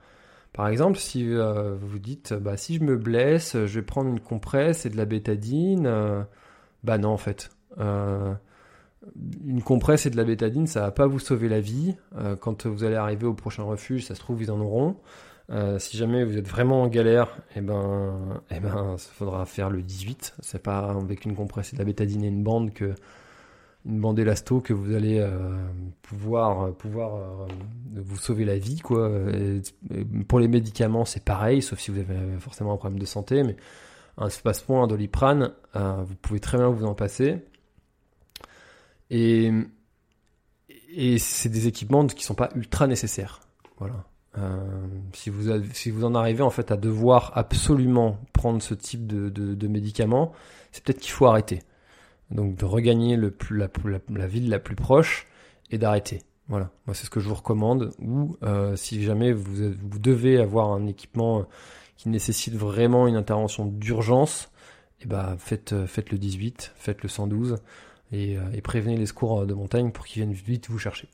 [0.54, 4.20] Par exemple, si vous vous dites, bah, si je me blesse, je vais prendre une
[4.20, 5.88] compresse et de la bétadine,
[6.84, 7.50] bah non, en fait.
[7.80, 8.34] Euh,
[9.46, 11.96] une compresse et de la bétadine, ça va pas vous sauver la vie.
[12.18, 14.98] Euh, quand vous allez arriver au prochain refuge, ça se trouve, ils en auront.
[15.50, 19.70] Euh, si jamais vous êtes vraiment en galère, eh ben, eh ben, il faudra faire
[19.70, 20.36] le 18.
[20.42, 22.96] C'est pas avec une compresse et de la bétadine et une bande que
[23.86, 25.26] une bande élasto que vous allez
[26.02, 26.72] pouvoir
[27.96, 28.82] vous sauver la vie
[30.28, 33.44] pour les médicaments, c'est pareil, sauf si vous avez forcément un problème de santé,
[34.18, 37.38] un espace-point, un doliprane, euh, vous pouvez très bien vous en passer.
[39.10, 39.52] Et,
[41.20, 43.42] c'est des équipements qui sont pas ultra nécessaires.
[43.78, 44.06] Voilà.
[44.38, 45.52] Euh, si, vous
[45.94, 50.34] vous en arrivez en fait à devoir absolument prendre ce type de, médicaments,
[50.72, 51.62] c'est peut-être qu'il faut arrêter.
[52.32, 55.28] Donc de regagner le plus, la, ville la plus proche
[55.70, 56.22] et d'arrêter.
[56.50, 57.92] Voilà, moi c'est ce que je vous recommande.
[58.00, 61.46] Ou euh, si jamais vous devez avoir un équipement
[61.98, 64.50] qui nécessite vraiment une intervention d'urgence,
[65.00, 67.58] et eh ben faites, euh, faites le 18, faites le 112
[68.12, 71.08] et, euh, et prévenez les secours de montagne pour qu'ils viennent vite vous chercher.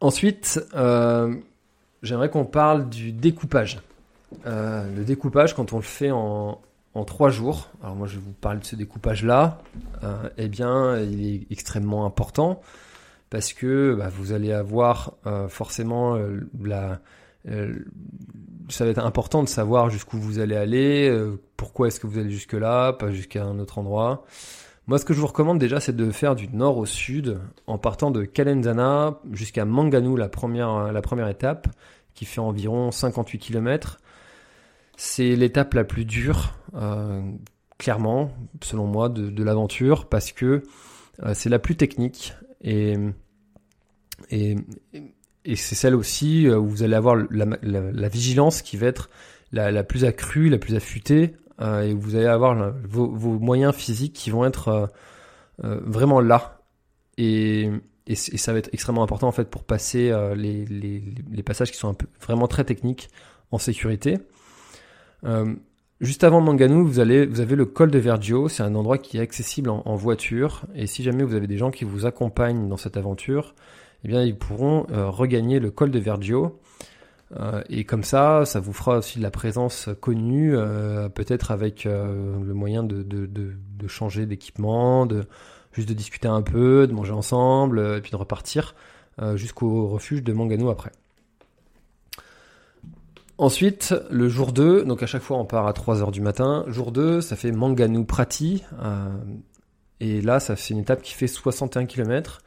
[0.00, 1.34] Ensuite, euh,
[2.02, 3.80] j'aimerais qu'on parle du découpage.
[4.44, 6.60] le découpage, quand on le fait en,
[7.06, 7.70] trois jours.
[7.82, 9.62] Alors moi je vous parler de ce découpage-là.
[10.36, 12.60] eh bien, il est extrêmement important
[13.30, 15.14] parce que bah, vous allez avoir
[15.48, 16.18] forcément
[16.60, 17.00] la
[17.46, 21.14] ça va être important de savoir jusqu'où vous allez aller,
[21.56, 24.24] pourquoi est-ce que vous allez jusque là, pas jusqu'à un autre endroit.
[24.86, 27.78] Moi, ce que je vous recommande déjà, c'est de faire du nord au sud, en
[27.78, 31.68] partant de Calenzana jusqu'à Manganu, la première, la première étape,
[32.14, 33.98] qui fait environ 58 km.
[34.96, 37.22] C'est l'étape la plus dure, euh,
[37.78, 38.30] clairement,
[38.62, 40.62] selon moi, de, l'aventure, parce que
[41.22, 42.96] euh, c'est la plus technique et,
[44.30, 44.56] et
[45.44, 49.10] c'est celle aussi où vous allez avoir la, la, vigilance qui va être
[49.52, 54.30] la, plus accrue, la plus affûtée, euh, et vous allez avoir vos, moyens physiques qui
[54.30, 54.86] vont être euh,
[55.64, 56.60] euh, vraiment là.
[57.16, 57.70] Et,
[58.06, 62.48] et, ça va être extrêmement important en fait pour passer les, passages qui sont vraiment
[62.48, 63.08] très techniques
[63.50, 64.18] en sécurité.
[66.00, 68.48] Juste avant Manganou, vous, avez le col de Vergio.
[68.48, 70.64] C'est un endroit qui est accessible en, voiture.
[70.74, 73.54] Et si jamais vous avez des gens qui vous accompagnent dans cette aventure,
[74.04, 76.60] eh bien, ils pourront regagner le col de Vergio.
[77.36, 81.86] Euh, et comme ça, ça vous fera aussi de la présence connue, euh, peut-être avec
[81.86, 85.24] euh, le moyen de changer d'équipement, de
[85.72, 88.74] juste de discuter un peu, de manger ensemble, et puis de repartir
[89.34, 90.90] jusqu'au refuge de Mangano après.
[93.38, 96.64] Ensuite, le jour 2, donc à chaque fois on part à 3h du matin.
[96.68, 98.62] Jour 2, ça fait Manganu Prati.
[100.00, 102.40] et là, ça c'est une étape qui fait 61 km.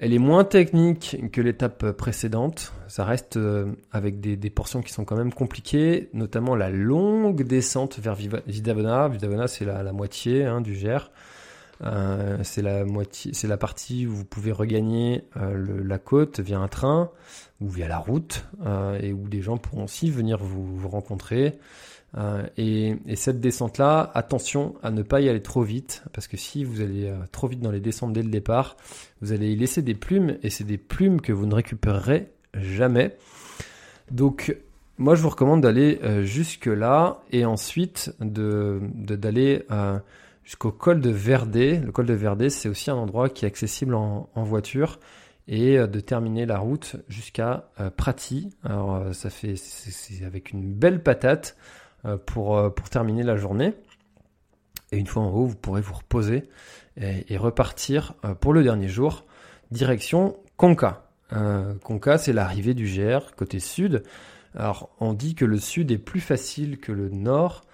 [0.00, 2.72] Elle est moins technique que l'étape précédente.
[2.86, 7.98] Ça reste euh, avec des, portions qui sont quand même compliquées, notamment la longue descente
[7.98, 9.08] vers Vidavona.
[9.08, 11.10] Vidavona, c'est la, moitié hein, du Gers.
[11.82, 16.58] Euh, c'est la moitié, c'est la partie où vous pouvez regagner euh, la côte via
[16.58, 17.10] un train
[17.60, 18.46] ou via la route,
[19.00, 21.58] et où des gens pourront aussi venir vous rencontrer.
[22.16, 26.64] Euh, et, cette descente-là, attention à ne pas y aller trop vite, parce que si
[26.64, 28.76] vous allez euh, trop vite dans les descentes dès le départ,
[29.20, 33.16] vous allez y laisser des plumes, et c'est des plumes que vous ne récupérerez jamais.
[34.10, 34.56] Donc,
[34.96, 39.64] moi, je vous recommande d'aller euh, jusque là, et ensuite de d'aller
[40.44, 41.78] jusqu'au col de Verdé.
[41.78, 44.98] Le col de Verdé, c'est aussi un endroit qui est accessible en, en voiture
[45.46, 48.54] et de terminer la route jusqu'à Prati.
[48.64, 51.56] Alors ça fait c'est avec une belle patate.
[52.04, 53.74] Euh, pour, euh, pour terminer la journée.
[54.92, 56.44] Et une fois en haut, vous pourrez vous reposer
[56.96, 59.24] et, repartir euh, pour le dernier jour,
[59.72, 61.04] direction Conca.
[61.84, 64.02] Conca, c'est l'arrivée du GR côté sud.
[64.54, 67.64] Alors, on dit que le sud est plus facile que le nord.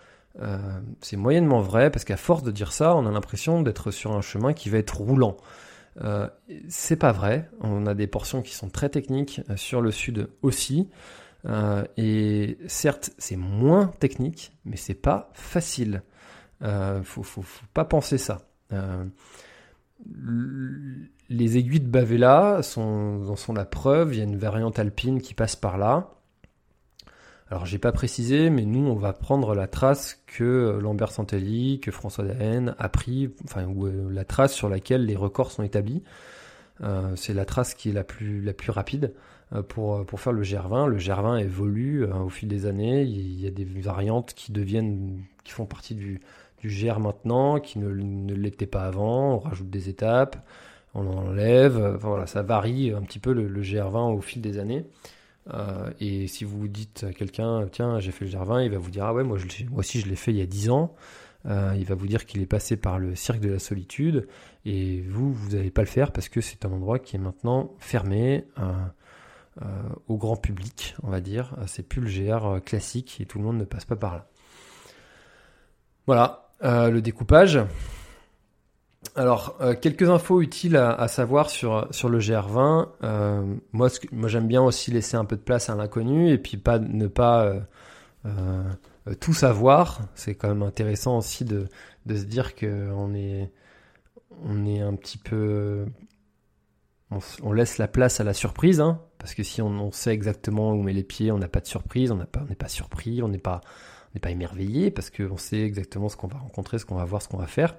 [1.01, 4.23] c'est moyennement vrai parce qu'à force de dire ça, on a l'impression d'être sur un
[4.23, 5.37] chemin qui va être roulant.
[6.69, 7.49] C'est pas vrai.
[7.61, 10.89] On a des portions qui sont très techniques sur le sud aussi.
[11.47, 16.03] Euh, et certes, c'est moins technique, mais c'est pas facile.
[16.63, 18.43] Euh, faut, faut, pas penser ça.
[18.73, 19.05] Euh,
[21.29, 24.15] les aiguilles de Bavella sont, en sont la preuve.
[24.15, 26.11] Il y a une variante alpine qui passe par là.
[27.51, 31.91] Alors j'ai pas précisé, mais nous on va prendre la trace que Lambert Santelli, que
[31.91, 36.03] François Daen a pris, enfin ou euh, la trace sur laquelle les records sont établis.
[37.15, 39.15] C'est la trace qui est la plus rapide.
[39.53, 40.89] Euh, pour, euh, pour faire le GR20.
[40.89, 43.03] Le GR20 évolue euh, au fil des années.
[43.03, 46.21] Il y a des variantes qui deviennent, qui font partie du,
[46.61, 49.35] du GR maintenant, qui ne, ne l'étaient pas avant.
[49.35, 50.37] On rajoute des étapes,
[50.95, 51.77] on enlève.
[51.77, 54.85] Enfin, voilà, ça varie un petit peu le, GR20 au fil des années.
[56.01, 59.05] Et si vous dites à quelqu'un, tiens, j'ai fait le GR20, il va vous dire,
[59.05, 59.37] ah ouais, moi,
[59.71, 60.95] moi aussi je l'ai fait il y a 10 ans.
[61.45, 64.27] Il va vous dire qu'il est passé par le cirque de la solitude.
[64.65, 67.75] Et vous, vous n'allez pas le faire parce que c'est un endroit qui est maintenant
[67.79, 68.47] fermé.
[70.09, 71.57] Au grand public, on va dire.
[71.67, 74.27] C'est plus le GR euh, classique et tout le monde ne passe pas par là.
[76.07, 77.61] Voilà, euh, le découpage.
[79.17, 83.59] Alors, quelques infos utiles à, savoir sur, sur le GR20.
[83.73, 86.79] moi, moi j'aime bien aussi laisser un peu de place à l'inconnu et puis pas,
[86.81, 87.55] ne pas
[89.21, 90.01] tout savoir.
[90.15, 91.69] C'est quand même intéressant aussi de,
[92.07, 93.53] de se dire qu'on est,
[94.43, 95.87] on est un petit peu
[97.43, 100.75] on, laisse la place à la surprise, hein, parce que si on, sait exactement où
[100.75, 103.39] on met les pieds, on n'a pas de surprise, on n'est pas, surpris, on n'est
[103.39, 103.63] pas,
[104.29, 107.39] émerveillé, parce qu'on sait exactement ce qu'on va rencontrer, ce qu'on va voir, ce qu'on
[107.39, 107.75] va faire.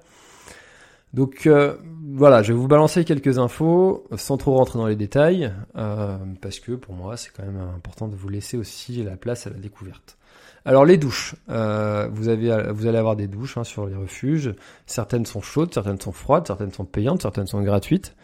[1.14, 1.76] Donc euh,
[2.14, 6.58] voilà, je vais vous balancer quelques infos sans trop rentrer dans les détails, euh, parce
[6.58, 9.58] que pour moi c'est quand même important de vous laisser aussi la place à la
[9.58, 10.18] découverte.
[10.64, 14.52] Alors les douches, euh, vous allez avoir des douches hein, sur les refuges.
[14.86, 18.16] Certaines sont chaudes, certaines sont froides, certaines sont payantes, certaines sont gratuites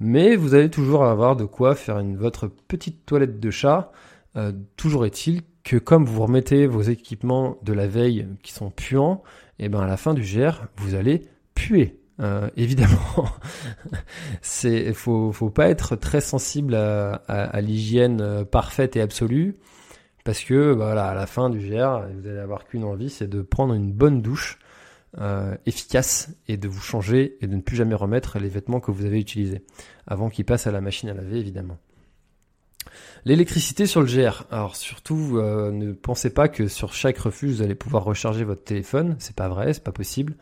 [0.00, 3.92] mais vous allez toujours avoir de quoi faire votre petite toilette de chat.
[4.36, 9.22] Euh, toujours est-il que comme vous remettez vos équipements de la veille qui sont puants,
[9.58, 11.22] et eh ben à la fin du GR, vous allez
[11.54, 11.98] puer.
[12.20, 13.26] Euh, évidemment,
[14.42, 19.56] c'est faut faut pas être très sensible à, l'hygiène euh, parfaite et absolue
[20.24, 23.42] parce que voilà à la fin du GR, vous allez avoir qu'une envie, c'est de
[23.42, 24.58] prendre une bonne douche
[25.18, 28.90] euh, efficace et de vous changer et de ne plus jamais remettre les vêtements que
[28.90, 29.62] vous avez utilisés
[30.06, 31.78] avant qu'ils passent à la machine à laver évidemment.
[33.24, 34.44] L'électricité sur le GR.
[34.50, 38.62] Alors surtout, euh, ne pensez pas que sur chaque refuge vous allez pouvoir recharger votre
[38.62, 39.16] téléphone.
[39.18, 40.34] C'est pas vrai, c'est pas possible.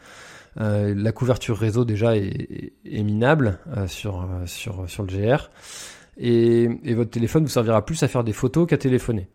[0.60, 5.50] Euh, la couverture réseau déjà est, minable sur sur sur le GR
[6.16, 9.28] et, votre téléphone vous servira plus à faire des photos qu'à téléphoner.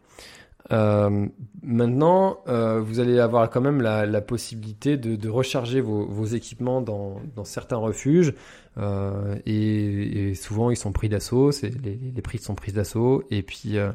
[0.72, 1.28] Euh,
[1.64, 6.26] maintenant, euh, vous allez avoir quand même la, la possibilité de, de, recharger vos, vos
[6.26, 8.34] équipements dans, dans, certains refuges.
[8.78, 11.52] Euh, et, et, souvent, ils sont pris d'assaut.
[11.64, 13.24] Les, les prix sont pris d'assaut.
[13.32, 13.92] Et puis, euh,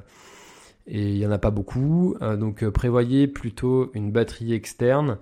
[0.87, 2.17] et il y en a pas beaucoup.
[2.23, 5.19] Euh, donc, prévoyez plutôt une batterie externe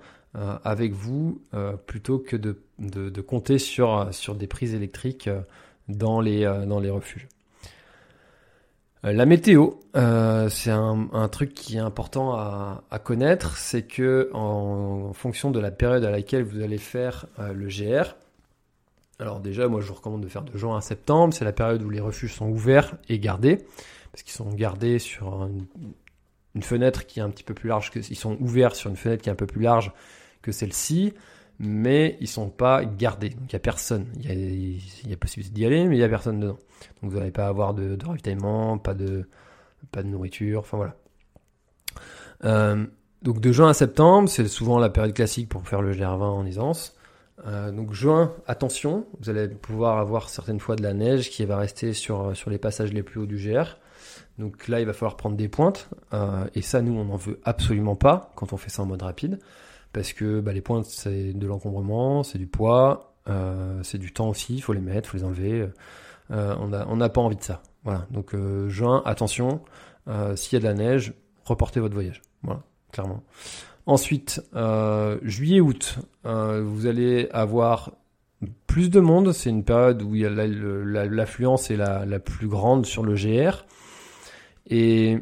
[0.65, 1.43] avec vous
[1.87, 5.29] plutôt que de, de, de, compter sur, sur des prises électriques
[5.89, 7.29] dans les, dans les refuges.
[9.05, 15.13] Euh, la météo, euh, c'est un, truc qui est important à, connaître, c'est que en,
[15.13, 18.15] fonction de la période à laquelle vous allez faire euh, le GR,
[19.19, 21.83] alors déjà moi je vous recommande de faire de juin à septembre, c'est la période
[21.83, 23.59] où les refuges sont ouverts et gardés,
[24.13, 25.49] parce qu'ils sont gardés sur
[26.55, 29.23] une, fenêtre qui est un petit peu plus large ils sont ouverts sur une fenêtre
[29.23, 29.91] qui est un peu plus large
[30.43, 31.15] que celle-ci
[31.63, 33.31] mais ils sont pas gardés.
[33.31, 34.07] Donc il y a personne.
[34.19, 36.59] Il y a, possibilité d'y aller, mais il y a personne dedans.
[37.01, 39.29] Donc vous n'allez pas avoir de, de, ravitaillement, pas de,
[39.93, 40.97] pas de nourriture, enfin voilà.
[42.45, 42.85] Euh,
[43.23, 46.45] donc de juin à septembre, c'est souvent la période classique pour faire le GR20 en
[46.45, 46.97] aisance.
[47.47, 51.57] Euh, donc juin, attention, vous allez pouvoir avoir certaines fois de la neige qui va
[51.57, 53.77] rester sur, sur les passages les plus hauts du GR.
[54.39, 55.89] Donc là, il va falloir prendre des pointes.
[56.13, 59.03] Euh, et ça, nous, on n'en veut absolument pas quand on fait ça en mode
[59.03, 59.39] rapide
[59.93, 64.29] parce que bah, les pointes c'est de l'encombrement, c'est du poids, euh, c'est du temps
[64.29, 65.69] aussi, il faut les mettre, il faut les enlever.
[66.33, 67.63] Euh, on n'a pas envie de ça.
[67.85, 68.07] Voilà.
[68.11, 69.61] Donc euh, juin, attention,
[70.09, 71.15] euh, s'il y a de la neige,
[71.45, 72.23] reportez votre voyage.
[72.43, 72.63] Voilà,
[72.93, 73.23] clairement.
[73.85, 74.41] Ensuite,
[75.23, 77.91] juillet, août, vous allez avoir
[78.69, 79.33] plus de monde.
[79.33, 83.65] C'est une période où l'affluence est la, la, plus grande sur le GR.
[84.69, 85.19] Et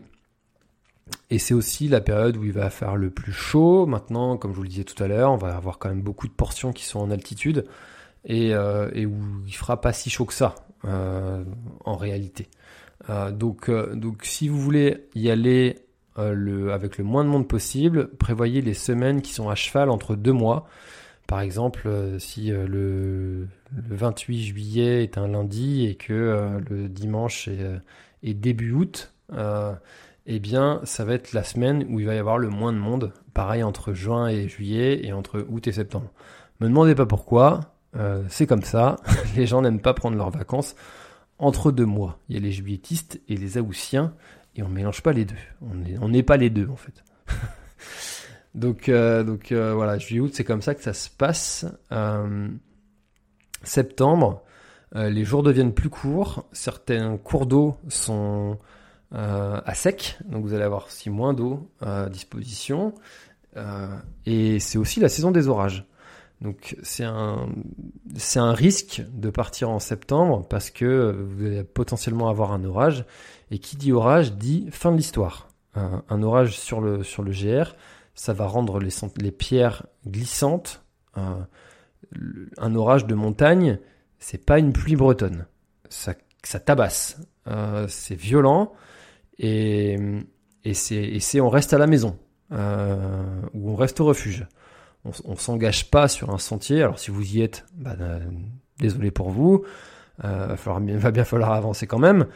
[1.31, 3.87] et c'est aussi la période où il va faire le plus chaud.
[3.87, 6.27] Maintenant, comme je vous le disais tout à l'heure, on va avoir quand même beaucoup
[6.27, 7.67] de portions qui sont en altitude
[8.25, 10.55] et, euh, où il fera pas si chaud que ça
[10.85, 11.45] euh,
[11.85, 12.49] en réalité.
[13.09, 15.79] Euh, donc, donc, si vous voulez y aller
[16.19, 20.17] le, avec le moins de monde possible, prévoyez les semaines qui sont à cheval entre
[20.17, 20.67] deux mois.
[21.27, 21.89] Par exemple,
[22.19, 27.49] si le, le, 28 juillet est un lundi et que le dimanche
[28.23, 29.15] est début août,
[30.33, 32.79] eh bien, ça va être la semaine où il va y avoir le moins de
[32.79, 33.13] monde.
[33.35, 36.13] Pareil entre juin et juillet et entre août et septembre.
[36.61, 38.95] Me demandez pas pourquoi, euh, c'est comme ça.
[39.37, 40.77] les gens n'aiment pas prendre leurs vacances
[41.41, 42.21] entre deux mois.
[42.29, 44.15] Il y a les juilletistes et les aoussiens
[44.55, 45.35] et on mélange pas les deux.
[46.01, 47.03] On n'est pas les deux en fait.
[48.55, 51.67] donc euh, euh, voilà, juillet-août, c'est comme ça que ça se passe.
[53.65, 54.45] septembre,
[54.95, 56.47] les jours deviennent plus courts.
[56.53, 58.59] Certains cours d'eau sont
[59.13, 62.95] à sec, donc vous allez avoir aussi moins d'eau à disposition.
[63.57, 63.97] Euh,
[64.27, 65.85] et c'est aussi la saison des orages.
[66.41, 67.49] Donc c'est un
[68.17, 73.05] c'est un risque de partir en septembre parce que vous allez potentiellement avoir un orage
[73.51, 75.49] et qui dit orage dit fin de l'histoire.
[75.75, 77.75] Un, un, orage sur le sur le GR,
[78.15, 80.83] ça va rendre les les pierres glissantes.
[81.15, 81.47] Un,
[82.57, 83.79] un orage de montagne,
[84.19, 85.47] c'est pas une pluie bretonne.
[85.91, 87.19] Ça ça tabasse.
[87.49, 88.73] Euh, c'est violent
[89.41, 89.97] et,
[90.75, 92.19] c'est on reste à la maison
[92.53, 94.47] euh, ou on reste au refuge.
[95.05, 96.83] On, on s'engage pas sur un sentier.
[96.83, 98.21] Alors si vous y êtes, bah, euh,
[98.79, 99.65] désolé pour vous.
[100.25, 102.27] Euh, va bien falloir avancer quand même.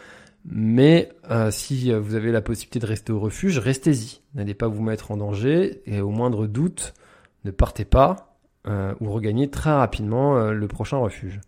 [0.47, 4.21] Mais euh, si vous avez la possibilité de rester au refuge, restez-y.
[4.35, 6.95] N'allez pas vous mettre en danger et au moindre doute,
[7.45, 8.31] ne partez pas
[8.67, 11.39] ou regagnez très rapidement le prochain refuge.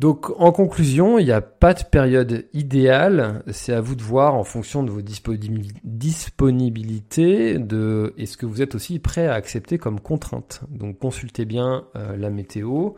[0.00, 4.34] Donc en conclusion, il n'y a pas de période idéale, c'est à vous de voir
[4.34, 10.00] en fonction de vos disponibilités, de est-ce que vous êtes aussi prêt à accepter comme
[10.00, 10.62] contrainte?
[10.68, 12.90] Donc consultez bien euh, la météo,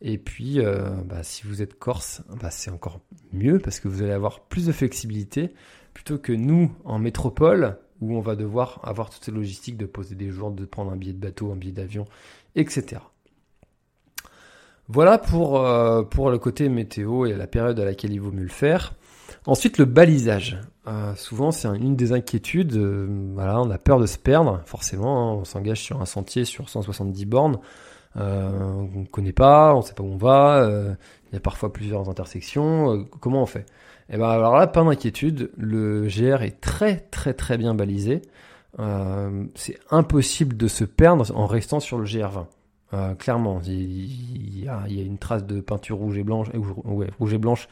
[0.00, 3.00] et puis euh, bah, si vous êtes corse, bah, c'est encore
[3.32, 5.52] mieux parce que vous allez avoir plus de flexibilité
[5.92, 10.14] plutôt que nous en métropole où on va devoir avoir toutes ces logistiques de poser
[10.14, 12.04] des jours, de prendre un billet de bateau, un billet d'avion,
[12.54, 13.00] etc.
[14.90, 18.42] Voilà pour, euh, pour le côté météo et la période à laquelle il vaut mieux
[18.42, 18.94] le faire.
[19.44, 20.58] Ensuite, le balisage.
[21.16, 22.74] souvent c'est une des inquiétudes.
[23.34, 25.32] voilà, on a peur de se perdre, forcément.
[25.32, 25.38] Hein.
[25.40, 27.58] on s'engage sur un sentier sur 170 bornes.
[28.16, 30.66] on ne connaît pas, on ne sait pas où on va.
[31.30, 33.06] il y a parfois plusieurs intersections.
[33.20, 33.66] comment on fait?
[34.10, 35.50] Et eh ben alors là, pas d'inquiétude.
[35.58, 38.22] Le GR est très très très bien balisé.
[39.54, 42.46] c'est impossible de se perdre en restant sur le GR20.
[42.94, 47.38] Euh, clairement, il y, a, une trace de peinture rouge et blanche, euh, rouge et
[47.38, 47.68] blanche.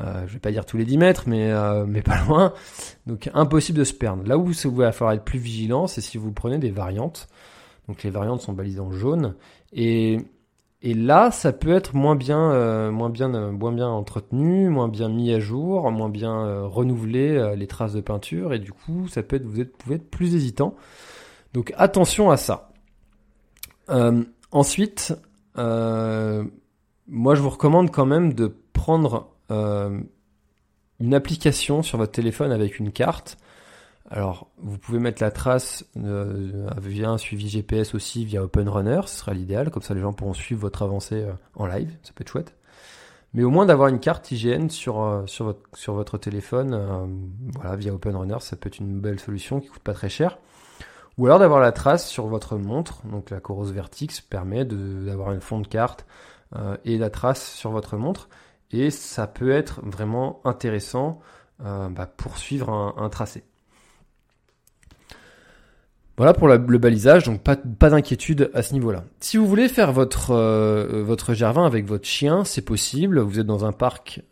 [0.00, 1.52] Euh, je vais pas dire tous les 10 mètres, mais
[1.86, 2.52] mais pas loin.
[3.06, 4.22] Donc impossible de se perdre.
[4.26, 7.28] Là où il va falloir être plus vigilant, c'est si vous prenez des variantes.
[7.88, 9.34] Donc les variantes sont balisées en jaune
[9.72, 10.18] et
[10.86, 15.32] et là, ça peut être moins bien, moins bien, moins bien entretenu, moins bien mis
[15.32, 19.46] à jour, moins bien renouvelé les traces de peinture, et du coup, ça peut être,
[19.46, 20.74] vous, vous pouvez être plus hésitant.
[21.54, 22.68] Donc attention à ça.
[24.54, 25.12] Ensuite,
[25.58, 26.44] euh,
[27.08, 30.00] moi je vous recommande quand même de prendre euh,
[31.00, 33.36] une application sur votre téléphone avec une carte.
[34.08, 39.00] Alors, vous pouvez mettre la trace euh, via un suivi GPS aussi via Open Runner,
[39.06, 41.26] ce sera l'idéal, comme ça les gens pourront suivre votre avancée
[41.56, 42.54] en live, ça peut être chouette.
[43.32, 47.10] Mais au moins d'avoir une carte IGN sur, sur, votre, sur votre téléphone,
[47.56, 50.38] voilà, via Open Runner, ça peut être une belle solution qui coûte pas très cher.
[51.16, 55.40] Ou alors d'avoir la trace sur votre montre, donc la Coros Vertix permet d'avoir un
[55.40, 56.06] fond de carte
[56.56, 58.28] euh, et la trace sur votre montre,
[58.72, 61.20] et ça peut être vraiment intéressant
[61.64, 63.44] euh, bah, pour suivre un, tracé.
[66.16, 69.04] Voilà pour le balisage, donc pas, d'inquiétude à ce niveau-là.
[69.20, 73.20] Si vous voulez faire votre, euh, votre gervin avec votre chien, c'est possible.
[73.20, 74.22] Vous êtes dans un parc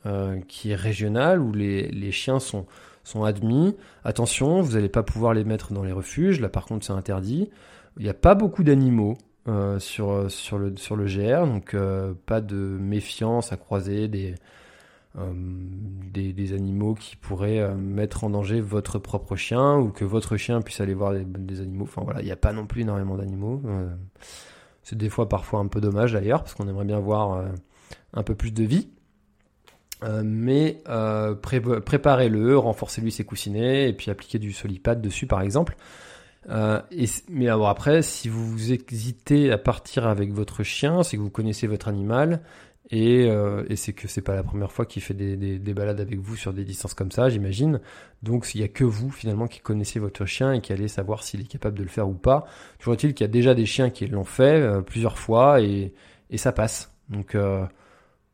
[0.49, 2.67] qui est régional où les, les chiens sont,
[3.05, 3.77] sont admis.
[4.05, 6.41] Attention, vous n'allez pas pouvoir les mettre dans les refuges.
[6.41, 7.51] Là, par contre, c'est interdit.
[7.99, 10.29] Il n'y a pas beaucoup d'animaux euh, sur,
[10.59, 14.37] le, sur le GR, donc euh, pas de méfiance à croiser des,
[15.19, 20.81] euh, animaux qui pourraient mettre en danger votre propre chien ou que votre chien puisse
[20.81, 21.85] aller voir des, des animaux.
[21.85, 23.61] Enfin voilà, il n'y a pas non plus énormément d'animaux.
[24.85, 27.45] c'est des fois parfois un peu dommage d'ailleurs, parce qu'on aimerait bien voir
[28.15, 28.91] un peu plus de vie.
[30.03, 35.77] Euh, mais euh, préparez-le, renforcez-lui ses coussinets et puis appliquez du solipad dessus par exemple.
[36.51, 41.23] Euh, et, mais alors après, si vous hésitez à partir avec votre chien, c'est que
[41.23, 42.41] vous connaissez votre animal
[42.91, 45.75] et, euh, et c'est que c'est pas la première fois qu'il fait des, des, des,
[45.75, 47.81] balades avec vous sur des distances comme ça, j'imagine.
[48.23, 51.23] Donc il y a que vous finalement qui connaissez votre chien et qui allez savoir
[51.23, 52.47] s'il est capable de le faire ou pas.
[52.79, 55.93] Toujours est-il qu'il y a déjà des chiens qui l'ont fait euh, plusieurs fois et,
[56.31, 56.91] et ça passe.
[57.09, 57.37] Donc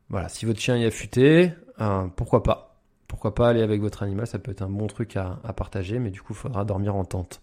[0.09, 1.51] voilà, si votre chien est affûté,
[1.81, 5.15] euh, pourquoi pas Pourquoi pas aller avec votre animal Ça peut être un bon truc
[5.15, 7.41] à, partager, mais du coup, il faudra dormir en tente.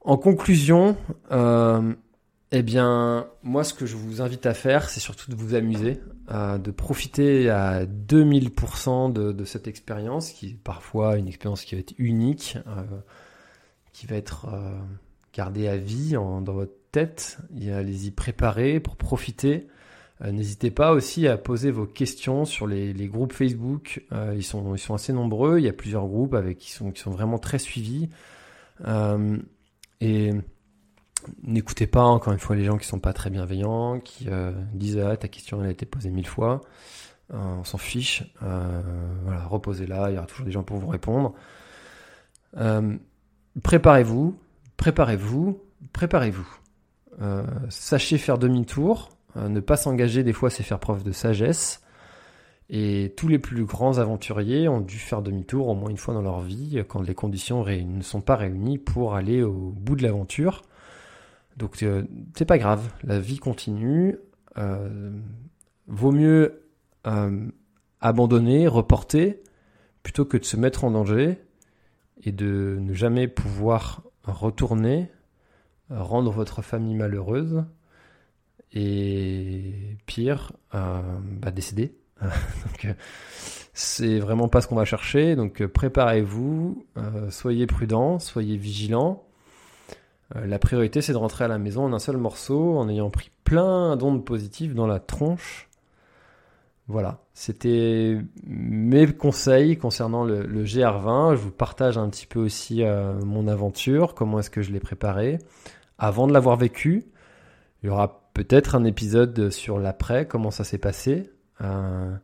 [0.00, 0.96] En conclusion,
[1.32, 1.92] euh,
[2.52, 6.00] eh bien, moi, ce que je vous invite à faire, c'est surtout de vous amuser,
[6.30, 11.80] euh, de profiter à 2000% de, cette expérience, qui est parfois une expérience qui va
[11.80, 12.56] être unique,
[13.92, 14.46] qui va être
[15.34, 17.38] gardée à vie dans votre tête.
[17.52, 19.66] Allez-y préparer pour profiter.
[20.22, 24.04] Euh, n'hésitez pas aussi à poser vos questions sur les, groupes Facebook.
[24.12, 25.58] Euh, ils, sont, assez nombreux.
[25.58, 28.08] Il y a plusieurs groupes avec qui sont, qui sont vraiment très suivis.
[28.86, 29.38] Euh,
[30.00, 30.32] et
[31.42, 34.28] n'écoutez pas encore une fois les gens qui sont pas très bienveillants, qui
[34.74, 36.60] disent ah ta question elle a été posée mille fois.
[37.30, 38.24] on s'en fiche.
[38.40, 40.10] voilà, reposez-la.
[40.10, 41.34] Il y aura toujours des gens pour vous répondre.
[43.62, 44.38] préparez-vous,
[44.76, 45.60] préparez-vous,
[45.92, 46.48] préparez-vous.
[47.70, 49.15] sachez faire demi-tour.
[49.36, 51.82] Euh, ne pas s'engager, des fois, c'est faire preuve de sagesse.
[52.68, 56.22] Et tous les plus grands aventuriers ont dû faire demi-tour au moins une fois dans
[56.22, 60.62] leur vie quand les conditions ne sont pas réunies pour aller au bout de l'aventure.
[61.56, 62.02] Donc euh,
[62.36, 64.18] c'est pas grave, la vie continue.
[64.58, 65.12] Euh,
[65.86, 66.62] vaut mieux
[68.00, 69.40] abandonner, reporter,
[70.02, 71.38] plutôt que de se mettre en danger
[72.24, 75.08] et de ne jamais pouvoir retourner,
[75.88, 77.64] rendre votre famille malheureuse
[78.76, 81.00] et pire, euh,
[81.40, 81.50] bah,
[82.20, 82.92] donc, euh,
[83.72, 85.34] c'est vraiment pas ce qu'on va chercher.
[85.34, 86.86] Donc, euh, préparez-vous,
[87.30, 89.24] soyez prudents, soyez vigilants.
[90.34, 93.30] la priorité, c'est de rentrer à la maison en un seul morceau, en ayant pris
[93.44, 95.68] plein d'ondes positives dans la tronche.
[96.88, 101.32] Voilà, c'était mes conseils concernant le, le, GR20.
[101.32, 102.84] Je vous partage un petit peu aussi
[103.24, 105.38] mon aventure, comment est-ce que je l'ai préparé
[105.98, 107.06] avant de l'avoir vécu.
[107.82, 111.30] Il y aura peut-être un épisode sur l'après, comment ça s'est passé.
[111.60, 112.14] Euh,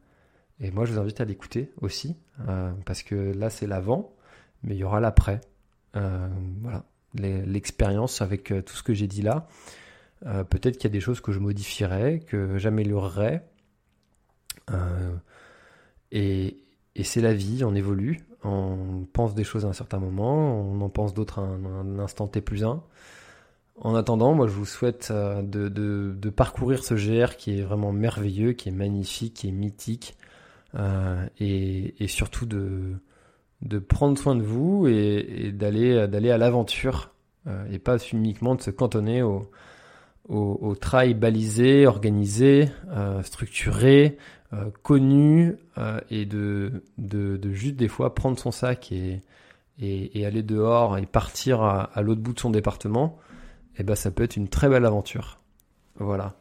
[0.61, 2.17] et moi, je vous invite à l'écouter aussi,
[2.49, 4.15] euh, parce que là, c'est l'avant,
[4.63, 5.41] mais il y aura l'après.
[5.97, 6.29] Euh,
[6.61, 6.85] voilà,
[7.15, 9.47] l'expérience avec tout ce que j'ai dit là.
[10.23, 13.47] peut-être qu'il y a des choses que je modifierais, que j'améliorerais.
[16.11, 16.59] et,
[16.95, 20.81] et c'est la vie, on évolue, on pense des choses à un certain moment, on
[20.81, 22.83] en pense d'autres à un, instant T plus 1.
[23.81, 28.53] En attendant, moi je vous souhaite euh, de, parcourir ce GR qui est vraiment merveilleux,
[28.53, 30.17] qui est magnifique, qui est mythique,
[30.75, 32.99] euh, et, surtout de,
[33.89, 37.11] prendre soin de vous et, d'aller à l'aventure,
[37.47, 39.51] euh, et pas uniquement de se cantonner au,
[40.29, 42.69] au, trail balisé, organisé,
[43.23, 44.19] structuré,
[44.83, 45.57] connu,
[46.11, 46.83] et de,
[47.53, 49.23] juste des fois prendre son sac et,
[50.25, 53.19] aller dehors et partir à, l'autre bout de son département,
[53.79, 55.41] eh ben ça peut être une très belle aventure.
[55.99, 56.37] Voilà.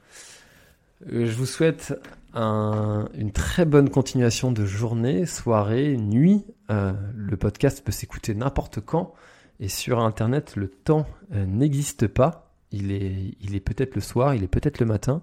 [1.12, 1.94] Euh, je vous souhaite
[2.34, 6.46] un, une très bonne continuation de journée, soirée, nuit.
[6.70, 9.14] Euh, le podcast peut s'écouter n'importe quand.
[9.60, 12.52] Et sur Internet, le temps euh, n'existe pas.
[12.72, 15.22] Il est, il est peut-être le soir, il est peut-être le matin,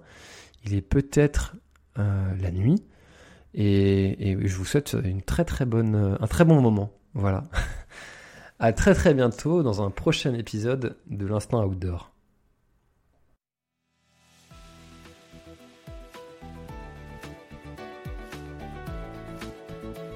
[0.64, 1.56] il est peut-être
[1.96, 2.84] la nuit.
[3.54, 6.92] Et, et, je vous souhaite une très très bonne, un très bon moment.
[7.14, 7.42] Voilà.
[8.60, 12.10] à très très bientôt dans un prochain épisode de l'Instant Outdoor.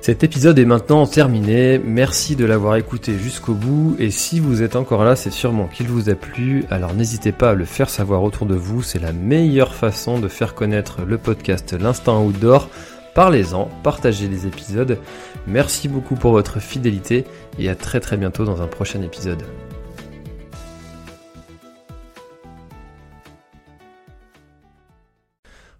[0.01, 4.75] Cet épisode est maintenant terminé, merci de l'avoir écouté jusqu'au bout et si vous êtes
[4.75, 8.25] encore là c'est sûrement qu'il vous a plu, alors n'hésitez pas à le faire savoir
[8.25, 12.69] autour de vous, c'est la meilleure façon de faire connaître le podcast L'Instant Outdoor.
[13.15, 14.99] Parlez-en, partagez les épisodes,
[15.47, 17.25] merci beaucoup pour votre fidélité
[17.59, 19.43] et à très très bientôt dans un prochain épisode.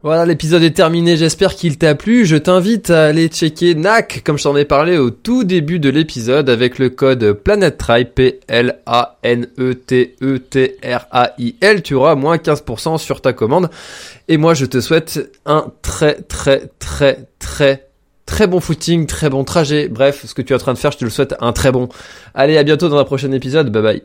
[0.05, 2.27] Voilà, l'épisode est terminé, j'espère qu'il t'a plu.
[2.27, 5.89] Je t'invite à aller checker NAC, comme je t'en ai parlé au tout début de
[5.91, 8.73] l'épisode, avec le code PlanetTrail, P-L-A-N-E-T-E-T-R-A-I-L.
[11.83, 13.71] Tu auras moins 15% sur ta commande.
[14.29, 17.89] Et moi, je te souhaite un très, très, très, très,
[18.27, 19.89] très bon footing, très bon trajet.
[19.89, 21.73] Bref, ce que tu es en train de faire, je te le souhaite un très
[21.73, 21.89] bon.
[22.35, 23.71] Allez, à bientôt dans un prochain épisode.
[23.71, 24.03] Bye bye.